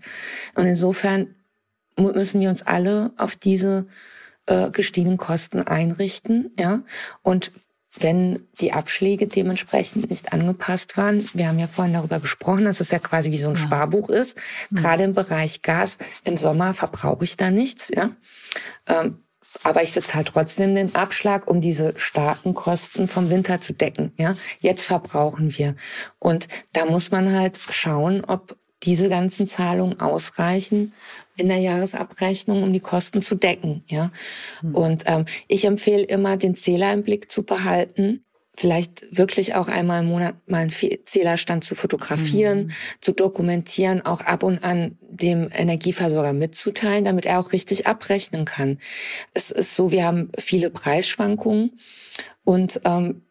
Und 0.56 0.65
insofern 0.65 1.36
müssen 2.00 2.42
wir 2.42 2.50
uns 2.50 2.62
alle 2.62 3.12
auf 3.18 3.36
diese 3.36 3.88
äh, 4.46 4.70
gestiegenen 4.72 5.18
Kosten 5.18 5.62
einrichten, 5.62 6.52
ja. 6.58 6.82
Und 7.22 7.52
wenn 7.98 8.48
die 8.60 8.72
Abschläge 8.72 9.28
dementsprechend 9.28 10.10
nicht 10.10 10.32
angepasst 10.32 10.96
waren, 10.96 11.28
wir 11.34 11.48
haben 11.48 11.60
ja 11.60 11.68
vorhin 11.68 11.94
darüber 11.94 12.20
gesprochen, 12.20 12.66
dass 12.66 12.80
es 12.80 12.92
ja 12.92 13.00
quasi 13.00 13.32
wie 13.32 13.38
so 13.38 13.50
ein 13.50 13.56
ja. 13.56 13.62
Sparbuch 13.62 14.10
ist. 14.10 14.38
Mhm. 14.70 14.76
Gerade 14.78 15.04
im 15.04 15.14
Bereich 15.14 15.62
Gas, 15.62 15.98
im 16.24 16.38
Sommer 16.38 16.74
verbrauche 16.74 17.24
ich 17.24 17.36
da 17.36 17.50
nichts, 17.50 17.90
ja. 17.90 18.12
Ähm, 18.88 19.24
aber 19.64 19.82
ich 19.82 19.92
sitze 19.92 20.14
halt 20.14 20.28
trotzdem 20.28 20.76
den 20.76 20.94
Abschlag, 20.96 21.48
um 21.48 21.60
diese 21.60 21.98
starken 21.98 22.54
Kosten 22.54 23.08
vom 23.08 23.32
Winter 23.32 23.60
zu 23.60 23.74
decken. 23.74 24.14
Ja, 24.18 24.36
jetzt 24.60 24.86
verbrauchen 24.86 25.58
wir. 25.58 25.76
Und 26.20 26.48
da 26.74 26.86
muss 26.86 27.10
man 27.10 27.34
halt 27.36 27.58
schauen, 27.58 28.24
ob 28.24 28.58
diese 28.84 29.10
ganzen 29.10 29.48
Zahlungen 29.48 30.00
ausreichen 30.00 30.94
in 31.36 31.50
der 31.50 31.58
Jahresabrechnung, 31.58 32.63
um 32.63 32.74
die 32.74 32.80
Kosten 32.80 33.22
zu 33.22 33.36
decken. 33.36 33.84
Ja, 33.88 34.12
mhm. 34.62 34.76
und 34.76 35.04
ähm, 35.06 35.26
ich 35.48 35.65
empfehle 35.65 36.04
immer, 36.04 36.38
den 36.38 36.56
Zähler 36.56 36.94
im 36.94 37.04
Blick 37.04 37.32
zu 37.32 37.44
behalten. 37.44 38.24
Vielleicht 38.54 39.18
wirklich 39.18 39.56
auch 39.56 39.70
einmal 39.70 40.02
im 40.02 40.08
Monat 40.08 40.36
mal 40.46 40.58
einen 40.58 40.70
Zählerstand 40.70 41.63
zu 41.63 41.76
fotografieren, 41.76 42.65
mhm. 42.65 42.72
zu 43.00 43.13
dokumentieren, 43.13 44.06
auch 44.06 44.20
ab 44.20 44.44
und 44.44 44.63
an 44.65 44.98
dem 45.02 45.50
Energieversorger 45.54 46.34
mitzuteilen, 46.34 47.06
damit 47.06 47.26
er 47.26 47.39
auch 47.39 47.54
richtig 47.54 47.88
abrechnen 47.88 48.44
kann. 48.44 48.80
Es 49.34 49.50
ist 49.52 49.78
so, 49.78 49.92
wir 49.92 50.04
haben 50.04 50.30
viele 50.38 50.72
Preisschwankungen 50.72 51.80
und 52.44 52.82
ähm, 52.84 53.22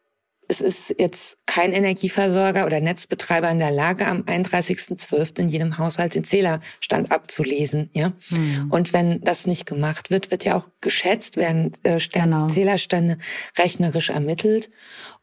es 0.50 0.62
ist 0.62 0.94
jetzt 0.98 1.36
kein 1.44 1.74
Energieversorger 1.74 2.64
oder 2.64 2.80
Netzbetreiber 2.80 3.50
in 3.50 3.58
der 3.58 3.70
Lage, 3.70 4.06
am 4.06 4.22
31.12. 4.22 5.40
in 5.40 5.48
jedem 5.50 5.76
Haushalt 5.76 6.14
den 6.14 6.24
Zählerstand 6.24 7.12
abzulesen. 7.12 7.90
Ja? 7.92 8.14
Mhm. 8.30 8.70
Und 8.70 8.94
wenn 8.94 9.20
das 9.20 9.46
nicht 9.46 9.66
gemacht 9.66 10.10
wird, 10.10 10.30
wird 10.30 10.44
ja 10.44 10.56
auch 10.56 10.66
geschätzt, 10.80 11.36
werden 11.36 11.72
äh, 11.82 11.98
genau. 12.10 12.46
Zählerstände 12.46 13.18
rechnerisch 13.58 14.08
ermittelt. 14.08 14.70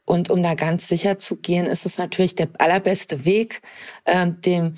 Und 0.04 0.30
um 0.30 0.44
da 0.44 0.54
ganz 0.54 0.86
sicher 0.86 1.18
zu 1.18 1.36
gehen, 1.36 1.66
ist 1.66 1.86
es 1.86 1.98
natürlich 1.98 2.36
der 2.36 2.48
allerbeste 2.58 3.24
Weg, 3.24 3.62
äh, 4.04 4.28
dem 4.30 4.76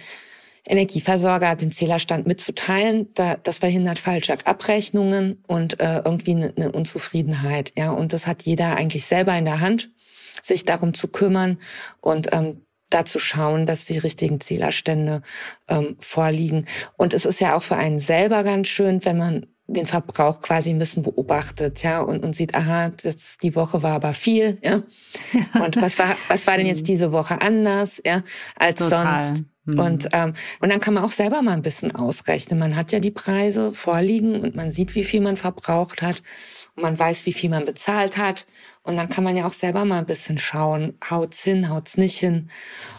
Energieversorger 0.65 1.57
den 1.57 1.73
Zählerstand 1.73 2.27
mitzuteilen. 2.27 3.09
Da, 3.13 3.37
das 3.37 3.59
verhindert 3.59 3.99
falsche 3.99 4.35
Abrechnungen 4.47 5.45
und 5.47 5.79
äh, 5.79 5.99
irgendwie 5.99 6.31
eine, 6.31 6.55
eine 6.57 6.73
Unzufriedenheit. 6.73 7.73
Ja, 7.77 7.91
und 7.91 8.15
das 8.15 8.27
hat 8.27 8.45
jeder 8.45 8.77
eigentlich 8.77 9.05
selber 9.05 9.37
in 9.37 9.45
der 9.45 9.61
Hand 9.61 9.91
sich 10.49 10.65
darum 10.65 10.95
zu 10.95 11.09
kümmern 11.09 11.59
und 12.01 12.29
ähm, 12.33 12.63
dazu 12.91 13.19
schauen, 13.19 13.67
dass 13.67 13.85
die 13.85 13.99
richtigen 13.99 14.41
Zählerstände 14.41 15.23
ähm, 15.69 15.97
vorliegen. 16.01 16.67
Und 16.97 17.15
es 17.15 17.27
ist 17.27 17.41
ja 17.41 17.55
auch 17.55 17.63
für 17.63 17.77
einen 17.77 18.01
selber 18.01 18.43
ganz 18.43 18.69
schön, 18.69 19.05
wenn 19.05 19.19
man 19.19 19.47
den 19.71 19.87
Verbrauch 19.87 20.41
quasi 20.41 20.71
ein 20.71 20.79
bisschen 20.79 21.03
beobachtet, 21.03 21.83
ja, 21.83 22.01
und, 22.01 22.25
und 22.25 22.35
sieht, 22.35 22.55
aha, 22.55 22.91
das, 23.03 23.37
die 23.37 23.55
Woche 23.55 23.83
war 23.83 23.93
aber 23.93 24.15
viel, 24.15 24.59
ja. 24.63 24.83
Und 25.61 25.81
was 25.81 25.99
war, 25.99 26.17
was 26.29 26.47
war 26.47 26.57
denn 26.57 26.67
jetzt 26.67 26.83
mhm. 26.83 26.87
diese 26.87 27.13
Woche 27.13 27.43
anders, 27.43 28.01
ja, 28.05 28.23
als 28.57 28.79
Total. 28.79 29.21
sonst? 29.21 29.45
Mhm. 29.67 29.79
Und, 29.79 30.09
ähm, 30.13 30.33
und 30.61 30.73
dann 30.73 30.81
kann 30.81 30.95
man 30.95 31.05
auch 31.05 31.11
selber 31.11 31.43
mal 31.43 31.53
ein 31.53 31.63
bisschen 31.63 31.95
ausrechnen. 31.95 32.59
Man 32.59 32.77
hat 32.77 32.93
ja 32.93 33.01
die 33.01 33.11
Preise 33.11 33.75
vorliegen 33.75 34.41
und 34.41 34.57
man 34.57 34.73
sieht, 34.73 34.95
wie 34.95 35.05
viel 35.05 35.21
man 35.21 35.37
verbraucht 35.37 36.01
hat. 36.01 36.23
Und 36.75 36.85
man 36.85 36.99
weiß, 36.99 37.27
wie 37.27 37.35
viel 37.35 37.51
man 37.51 37.67
bezahlt 37.67 38.17
hat. 38.17 38.47
Und 38.89 38.97
dann 38.97 39.11
kann 39.11 39.23
man 39.23 39.37
ja 39.37 39.47
auch 39.47 39.53
selber 39.53 39.85
mal 39.85 39.99
ein 39.99 40.07
bisschen 40.07 40.39
schauen, 40.39 40.97
haut's 41.11 41.45
hin, 41.45 41.69
haut's 41.69 41.99
nicht 41.99 42.19
hin. 42.19 42.49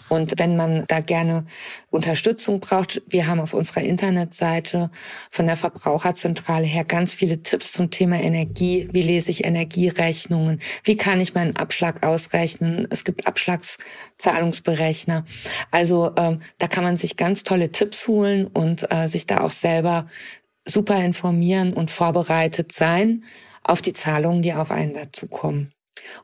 Und 0.07 0.37
wenn 0.37 0.55
man 0.55 0.85
da 0.85 0.99
gerne 0.99 1.47
Unterstützung 1.89 2.59
braucht, 2.59 3.01
wir 3.07 3.25
haben 3.25 3.39
auf 3.39 3.55
unserer 3.55 3.81
Internetseite 3.81 4.91
von 5.31 5.47
der 5.47 5.57
Verbraucherzentrale 5.57 6.67
her 6.67 6.83
ganz 6.83 7.15
viele 7.15 7.41
Tipps 7.41 7.71
zum 7.71 7.89
Thema 7.89 8.21
Energie. 8.21 8.87
Wie 8.91 9.01
lese 9.01 9.31
ich 9.31 9.45
Energierechnungen? 9.45 10.59
Wie 10.83 10.95
kann 10.95 11.21
ich 11.21 11.33
meinen 11.33 11.55
Abschlag 11.55 12.05
ausrechnen? 12.05 12.85
Es 12.91 13.03
gibt 13.03 13.25
Abschlagszahlungsberechner. 13.25 15.25
Also 15.71 16.11
ähm, 16.17 16.41
da 16.59 16.67
kann 16.67 16.83
man 16.83 16.97
sich 16.97 17.17
ganz 17.17 17.41
tolle 17.41 17.71
Tipps 17.71 18.07
holen 18.07 18.45
und 18.45 18.91
äh, 18.91 19.07
sich 19.07 19.25
da 19.25 19.41
auch 19.41 19.49
selber 19.49 20.05
super 20.65 21.03
informieren 21.03 21.73
und 21.73 21.89
vorbereitet 21.89 22.73
sein 22.73 23.23
auf 23.63 23.81
die 23.81 23.93
Zahlungen, 23.93 24.43
die 24.43 24.53
auf 24.53 24.69
einen 24.69 24.93
dazukommen 24.93 25.73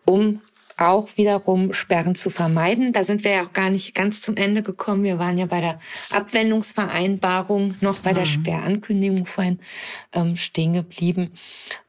um 0.05 0.41
auch 0.77 1.07
wiederum 1.15 1.73
Sperren 1.73 2.15
zu 2.15 2.29
vermeiden. 2.29 2.91
Da 2.91 3.03
sind 3.03 3.23
wir 3.23 3.31
ja 3.31 3.43
auch 3.43 3.53
gar 3.53 3.69
nicht 3.69 3.95
ganz 3.95 4.21
zum 4.21 4.35
Ende 4.35 4.61
gekommen. 4.61 5.03
Wir 5.03 5.19
waren 5.19 5.37
ja 5.37 5.45
bei 5.45 5.61
der 5.61 5.79
Abwendungsvereinbarung 6.11 7.75
noch 7.81 7.99
bei 7.99 8.11
mhm. 8.11 8.15
der 8.15 8.25
Sperrankündigung 8.25 9.25
vorhin 9.25 9.59
ähm, 10.11 10.35
stehen 10.35 10.73
geblieben. 10.73 11.31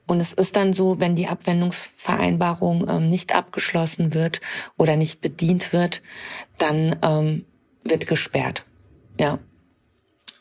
Und 0.05 0.21
es 0.21 0.31
ist 0.31 0.55
dann 0.55 0.71
so, 0.71 1.01
wenn 1.01 1.17
die 1.17 1.27
Abwendungsvereinbarung 1.27 2.87
ähm, 2.87 3.09
nicht 3.09 3.35
abgeschlossen 3.35 4.13
wird 4.13 4.39
oder 4.77 4.95
nicht 4.95 5.19
bedient 5.19 5.73
wird, 5.73 6.01
dann 6.57 6.97
ähm, 7.01 7.45
wird 7.83 8.07
gesperrt. 8.07 8.63
Ja, 9.19 9.39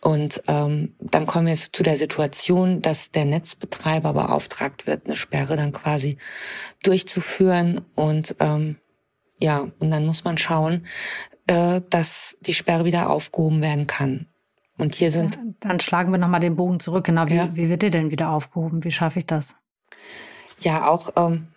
und 0.06 0.40
ähm, 0.46 0.94
dann 1.00 1.26
kommen 1.26 1.46
wir 1.46 1.54
jetzt 1.54 1.74
zu 1.74 1.82
der 1.82 1.96
Situation, 1.96 2.80
dass 2.80 3.10
der 3.10 3.24
Netzbetreiber 3.24 4.12
beauftragt 4.12 4.86
wird, 4.86 5.06
eine 5.06 5.16
Sperre 5.16 5.56
dann 5.56 5.72
quasi 5.72 6.16
durchzuführen. 6.84 7.80
Und 7.96 8.36
ähm, 8.38 8.76
ja, 9.40 9.66
und 9.80 9.90
dann 9.90 10.06
muss 10.06 10.22
man 10.22 10.38
schauen, 10.38 10.86
äh, 11.48 11.80
dass 11.90 12.36
die 12.40 12.54
Sperre 12.54 12.84
wieder 12.84 13.10
aufgehoben 13.10 13.62
werden 13.62 13.88
kann. 13.88 14.28
Und 14.78 14.94
hier 14.94 15.10
sind. 15.10 15.40
Dann 15.58 15.80
schlagen 15.80 16.12
wir 16.12 16.18
nochmal 16.18 16.38
den 16.38 16.54
Bogen 16.54 16.78
zurück. 16.78 17.06
Genau, 17.06 17.26
wie, 17.26 17.34
ja. 17.34 17.48
wie 17.56 17.68
wird 17.68 17.82
der 17.82 17.90
denn 17.90 18.12
wieder 18.12 18.30
aufgehoben? 18.30 18.84
Wie 18.84 18.92
schaffe 18.92 19.18
ich 19.18 19.26
das? 19.26 19.56
Ja, 20.60 20.86
auch 20.86 21.10
ähm, 21.16 21.48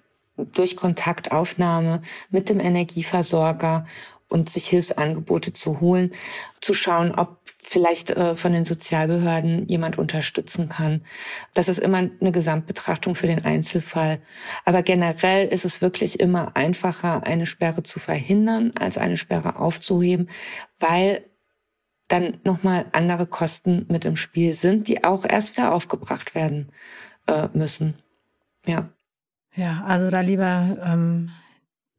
durch 0.53 0.75
Kontaktaufnahme 0.75 2.01
mit 2.29 2.49
dem 2.49 2.59
Energieversorger 2.59 3.85
und 4.29 4.49
sich 4.49 4.67
Hilfsangebote 4.67 5.53
zu 5.53 5.79
holen, 5.81 6.13
zu 6.61 6.73
schauen, 6.73 7.15
ob 7.15 7.39
vielleicht 7.69 8.11
äh, 8.11 8.35
von 8.35 8.53
den 8.53 8.65
Sozialbehörden 8.65 9.67
jemand 9.67 9.97
unterstützen 9.99 10.69
kann. 10.69 11.05
Das 11.53 11.67
ist 11.67 11.77
immer 11.77 11.97
eine 11.97 12.31
Gesamtbetrachtung 12.31 13.13
für 13.13 13.27
den 13.27 13.45
Einzelfall. 13.45 14.21
Aber 14.65 14.81
generell 14.81 15.47
ist 15.47 15.65
es 15.65 15.81
wirklich 15.81 16.19
immer 16.19 16.55
einfacher, 16.55 17.27
eine 17.27 17.45
Sperre 17.45 17.83
zu 17.83 17.99
verhindern, 17.99 18.71
als 18.79 18.97
eine 18.97 19.17
Sperre 19.17 19.57
aufzuheben, 19.57 20.29
weil 20.79 21.25
dann 22.07 22.39
nochmal 22.43 22.87
andere 22.91 23.27
Kosten 23.27 23.85
mit 23.87 24.03
im 24.03 24.15
Spiel 24.15 24.55
sind, 24.55 24.87
die 24.87 25.03
auch 25.03 25.25
erst 25.25 25.55
wieder 25.55 25.71
aufgebracht 25.71 26.33
werden 26.33 26.71
äh, 27.27 27.49
müssen. 27.53 27.99
Ja. 28.65 28.89
Ja, 29.55 29.83
also 29.85 30.09
da 30.09 30.21
lieber 30.21 30.77
ähm, 30.83 31.31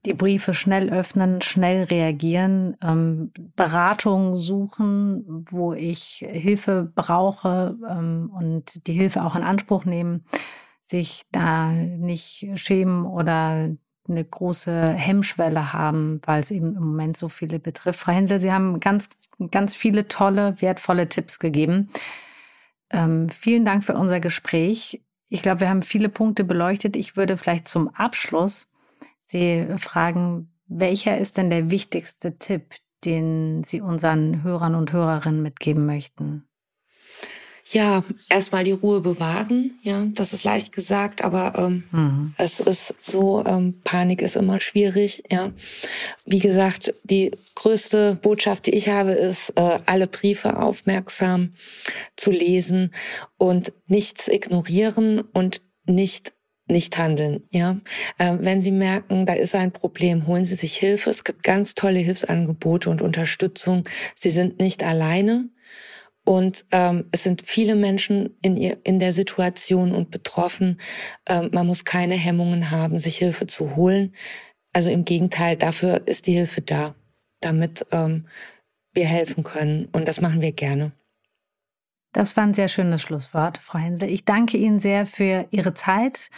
die 0.07 0.15
Briefe 0.15 0.55
schnell 0.55 0.91
öffnen, 0.91 1.43
schnell 1.43 1.85
reagieren, 1.85 2.77
ähm, 2.83 3.33
Beratung 3.55 4.35
suchen, 4.35 5.47
wo 5.51 5.75
ich 5.75 6.25
Hilfe 6.27 6.91
brauche 6.95 7.77
ähm, 7.89 8.31
und 8.35 8.87
die 8.87 8.95
Hilfe 8.95 9.23
auch 9.23 9.37
in 9.37 9.43
Anspruch 9.43 9.85
nehmen, 9.85 10.25
sich 10.81 11.25
da 11.33 11.71
nicht 11.71 12.49
schämen 12.55 13.05
oder 13.05 13.71
eine 14.09 14.25
große 14.25 14.89
Hemmschwelle 14.89 15.73
haben, 15.73 16.21
weil 16.25 16.41
es 16.41 16.51
eben 16.51 16.75
im 16.75 16.83
Moment 16.83 17.17
so 17.17 17.29
viele 17.29 17.59
betrifft. 17.59 18.01
Frau 18.01 18.13
Hensel, 18.13 18.39
Sie 18.39 18.53
haben 18.53 18.81
ganz, 18.81 19.11
ganz 19.51 19.75
viele 19.75 20.09
tolle, 20.09 20.61
wertvolle 20.61 21.09
Tipps 21.09 21.39
gegeben. 21.39 21.91
Ähm, 22.91 23.29
vielen 23.29 23.65
Dank 23.65 23.85
für 23.85 23.95
unser 23.95 24.19
Gespräch. 24.19 25.03
Ich 25.31 25.43
glaube, 25.43 25.61
wir 25.61 25.71
haben 25.71 25.83
viele 25.83 26.09
Punkte 26.09 26.45
beleuchtet. 26.45 26.97
Ich 26.97 27.17
würde 27.17 27.37
vielleicht 27.37 27.69
zum 27.69 27.89
Abschluss 27.89 28.69
Sie 29.23 29.65
fragen, 29.79 30.53
welcher 30.67 31.17
ist 31.17 31.39
denn 31.39 31.51
der 31.51 31.71
wichtigste 31.71 32.37
Tipp, 32.37 32.75
den 33.05 33.63
Sie 33.63 33.81
unseren 33.81 34.43
Hörern 34.43 34.75
und 34.75 34.93
Hörerinnen 34.93 35.41
mitgeben 35.41 35.87
möchten? 35.87 36.50
Ja, 37.73 38.03
erstmal 38.29 38.65
die 38.65 38.73
Ruhe 38.73 39.01
bewahren. 39.01 39.79
Ja, 39.83 40.05
das 40.13 40.33
ist 40.33 40.43
leicht 40.43 40.73
gesagt, 40.73 41.23
aber 41.23 41.55
ähm, 41.57 41.85
mhm. 41.93 42.35
es 42.37 42.59
ist 42.59 42.95
so, 42.99 43.45
ähm, 43.47 43.81
Panik 43.85 44.23
ist 44.23 44.35
immer 44.35 44.61
schwierig. 44.61 45.23
Ja, 45.31 45.53
wie 46.27 46.41
gesagt, 46.41 46.93
die 47.05 47.31
größte 47.55 48.19
Botschaft, 48.21 48.67
die 48.67 48.75
ich 48.75 48.89
habe, 48.89 49.13
ist, 49.13 49.51
äh, 49.55 49.79
alle 49.87 50.09
Briefe 50.09 50.59
aufmerksam 50.59 51.55
zu 52.17 52.33
lesen 52.33 52.93
und 53.39 53.73
nichts 53.87 54.27
ignorieren 54.27 55.21
und 55.33 55.63
nicht 55.87 56.33
nicht 56.67 56.97
handeln. 56.99 57.43
Ja, 57.51 57.81
äh, 58.19 58.37
wenn 58.39 58.61
Sie 58.61 58.71
merken, 58.71 59.27
da 59.27 59.33
ist 59.33 59.55
ein 59.57 59.73
Problem, 59.73 60.29
holen 60.29 60.45
Sie 60.45 60.55
sich 60.55 60.77
Hilfe. 60.77 61.11
Es 61.11 61.25
gibt 61.25 61.43
ganz 61.43 61.75
tolle 61.75 61.99
Hilfsangebote 61.99 62.89
und 62.89 63.03
Unterstützung. 63.03 63.85
Sie 64.15 64.31
sind 64.31 64.61
nicht 64.61 64.85
alleine. 64.85 65.49
Und 66.31 66.65
ähm, 66.71 67.07
es 67.11 67.25
sind 67.25 67.43
viele 67.43 67.75
Menschen 67.75 68.37
in, 68.41 68.57
ihr, 68.57 68.79
in 68.85 69.01
der 69.01 69.13
Situation 69.13 69.91
und 69.91 70.13
betroffen. 70.13 70.81
Ähm, 71.27 71.51
man 71.53 71.67
muss 71.67 71.85
keine 71.85 72.15
Hemmungen 72.15 72.71
haben, 72.71 73.01
sich 73.01 73.17
Hilfe 73.17 73.49
zu 73.49 73.75
holen. 73.75 74.15
Also 74.73 74.93
im 74.93 75.05
Gegenteil, 75.05 75.57
dafür 75.57 76.07
ist 76.07 76.29
die 76.29 76.35
Hilfe 76.35 76.61
da, 76.61 76.95
damit 77.41 77.85
ähm, 77.91 78.29
wir 78.93 79.07
helfen 79.07 79.43
können. 79.43 79.87
Und 79.87 80.07
das 80.07 80.21
machen 80.21 80.41
wir 80.41 80.53
gerne. 80.53 80.93
Das 82.13 82.37
war 82.37 82.45
ein 82.45 82.55
sehr 82.55 82.69
schönes 82.69 83.03
Schlusswort, 83.03 83.59
Frau 83.59 83.81
Hensel. 83.81 84.09
Ich 84.09 84.25
danke 84.25 84.57
Ihnen 84.57 84.79
sehr 84.79 85.07
für 85.07 85.49
Ihre 85.51 85.75
Zeit, 85.75 86.31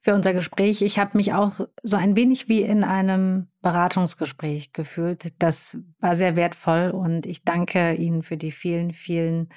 für 0.00 0.14
unser 0.14 0.32
Gespräch. 0.32 0.82
Ich 0.82 0.98
habe 0.98 1.16
mich 1.16 1.32
auch 1.32 1.60
so 1.82 1.96
ein 1.96 2.16
wenig 2.16 2.48
wie 2.48 2.62
in 2.62 2.84
einem 2.84 3.48
Beratungsgespräch 3.62 4.72
gefühlt. 4.72 5.32
Das 5.40 5.78
war 6.00 6.14
sehr 6.14 6.36
wertvoll 6.36 6.90
und 6.90 7.26
ich 7.26 7.44
danke 7.44 7.94
Ihnen 7.94 8.22
für 8.22 8.36
die 8.36 8.52
vielen, 8.52 8.92
vielen 8.92 9.48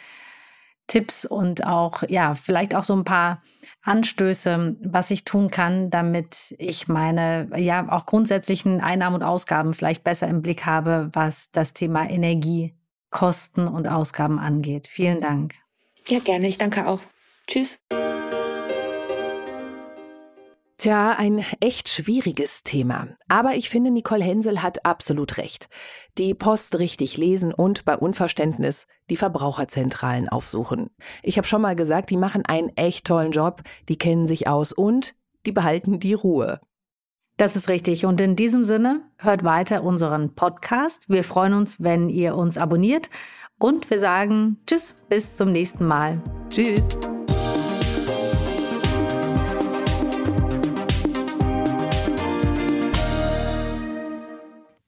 Tipps 0.88 1.24
und 1.24 1.66
auch, 1.66 2.04
ja, 2.10 2.36
vielleicht 2.36 2.76
auch 2.76 2.84
so 2.84 2.94
ein 2.94 3.06
paar 3.06 3.42
Anstöße, 3.82 4.76
was 4.82 5.10
ich 5.12 5.24
tun 5.24 5.50
kann, 5.50 5.90
damit 5.90 6.54
ich 6.58 6.90
meine, 6.90 7.50
ja, 7.56 7.88
auch 7.90 8.06
grundsätzlichen 8.06 8.82
Einnahmen 8.82 9.16
und 9.16 9.24
Ausgaben 9.24 9.74
vielleicht 9.74 10.04
besser 10.04 10.28
im 10.28 10.42
Blick 10.42 10.66
habe, 10.66 11.10
was 11.14 11.50
das 11.52 11.74
Thema 11.74 12.10
Energie, 12.10 12.76
Kosten 13.10 13.68
und 13.68 13.88
Ausgaben 13.88 14.38
angeht. 14.38 14.88
Vielen 14.88 15.22
Dank. 15.22 15.54
Ja, 16.08 16.20
gerne. 16.20 16.48
Ich 16.48 16.58
danke 16.58 16.88
auch. 16.88 17.00
Tschüss. 17.48 17.80
Tja, 20.82 21.12
ein 21.16 21.46
echt 21.60 21.90
schwieriges 21.90 22.64
Thema. 22.64 23.10
Aber 23.28 23.54
ich 23.54 23.70
finde, 23.70 23.92
Nicole 23.92 24.24
Hensel 24.24 24.64
hat 24.64 24.84
absolut 24.84 25.38
recht. 25.38 25.70
Die 26.18 26.34
Post 26.34 26.80
richtig 26.80 27.18
lesen 27.18 27.54
und 27.54 27.86
bei 27.86 27.96
Unverständnis 27.96 28.88
die 29.08 29.16
Verbraucherzentralen 29.16 30.28
aufsuchen. 30.28 30.90
Ich 31.22 31.38
habe 31.38 31.46
schon 31.46 31.62
mal 31.62 31.76
gesagt, 31.76 32.10
die 32.10 32.18
machen 32.18 32.48
einen 32.48 32.76
echt 32.78 33.06
tollen 33.06 33.30
Job, 33.30 33.62
die 33.90 33.98
kennen 34.00 34.26
sich 34.26 34.48
aus 34.48 34.74
und 34.74 35.14
die 35.46 35.52
behalten 35.52 36.00
die 36.00 36.16
Ruhe. 36.16 36.60
Das 37.38 37.56
ist 37.56 37.70
richtig. 37.70 38.08
Und 38.08 38.20
in 38.20 38.36
diesem 38.36 38.66
Sinne, 38.66 39.02
hört 39.20 39.44
weiter 39.44 39.84
unseren 39.84 40.34
Podcast. 40.34 41.10
Wir 41.10 41.24
freuen 41.24 41.54
uns, 41.54 41.80
wenn 41.80 42.10
ihr 42.10 42.36
uns 42.36 42.58
abonniert. 42.58 43.12
Und 43.60 43.92
wir 43.92 44.00
sagen 44.00 44.58
Tschüss, 44.66 44.96
bis 45.10 45.38
zum 45.38 45.52
nächsten 45.52 45.86
Mal. 45.86 46.20
Tschüss. 46.50 46.90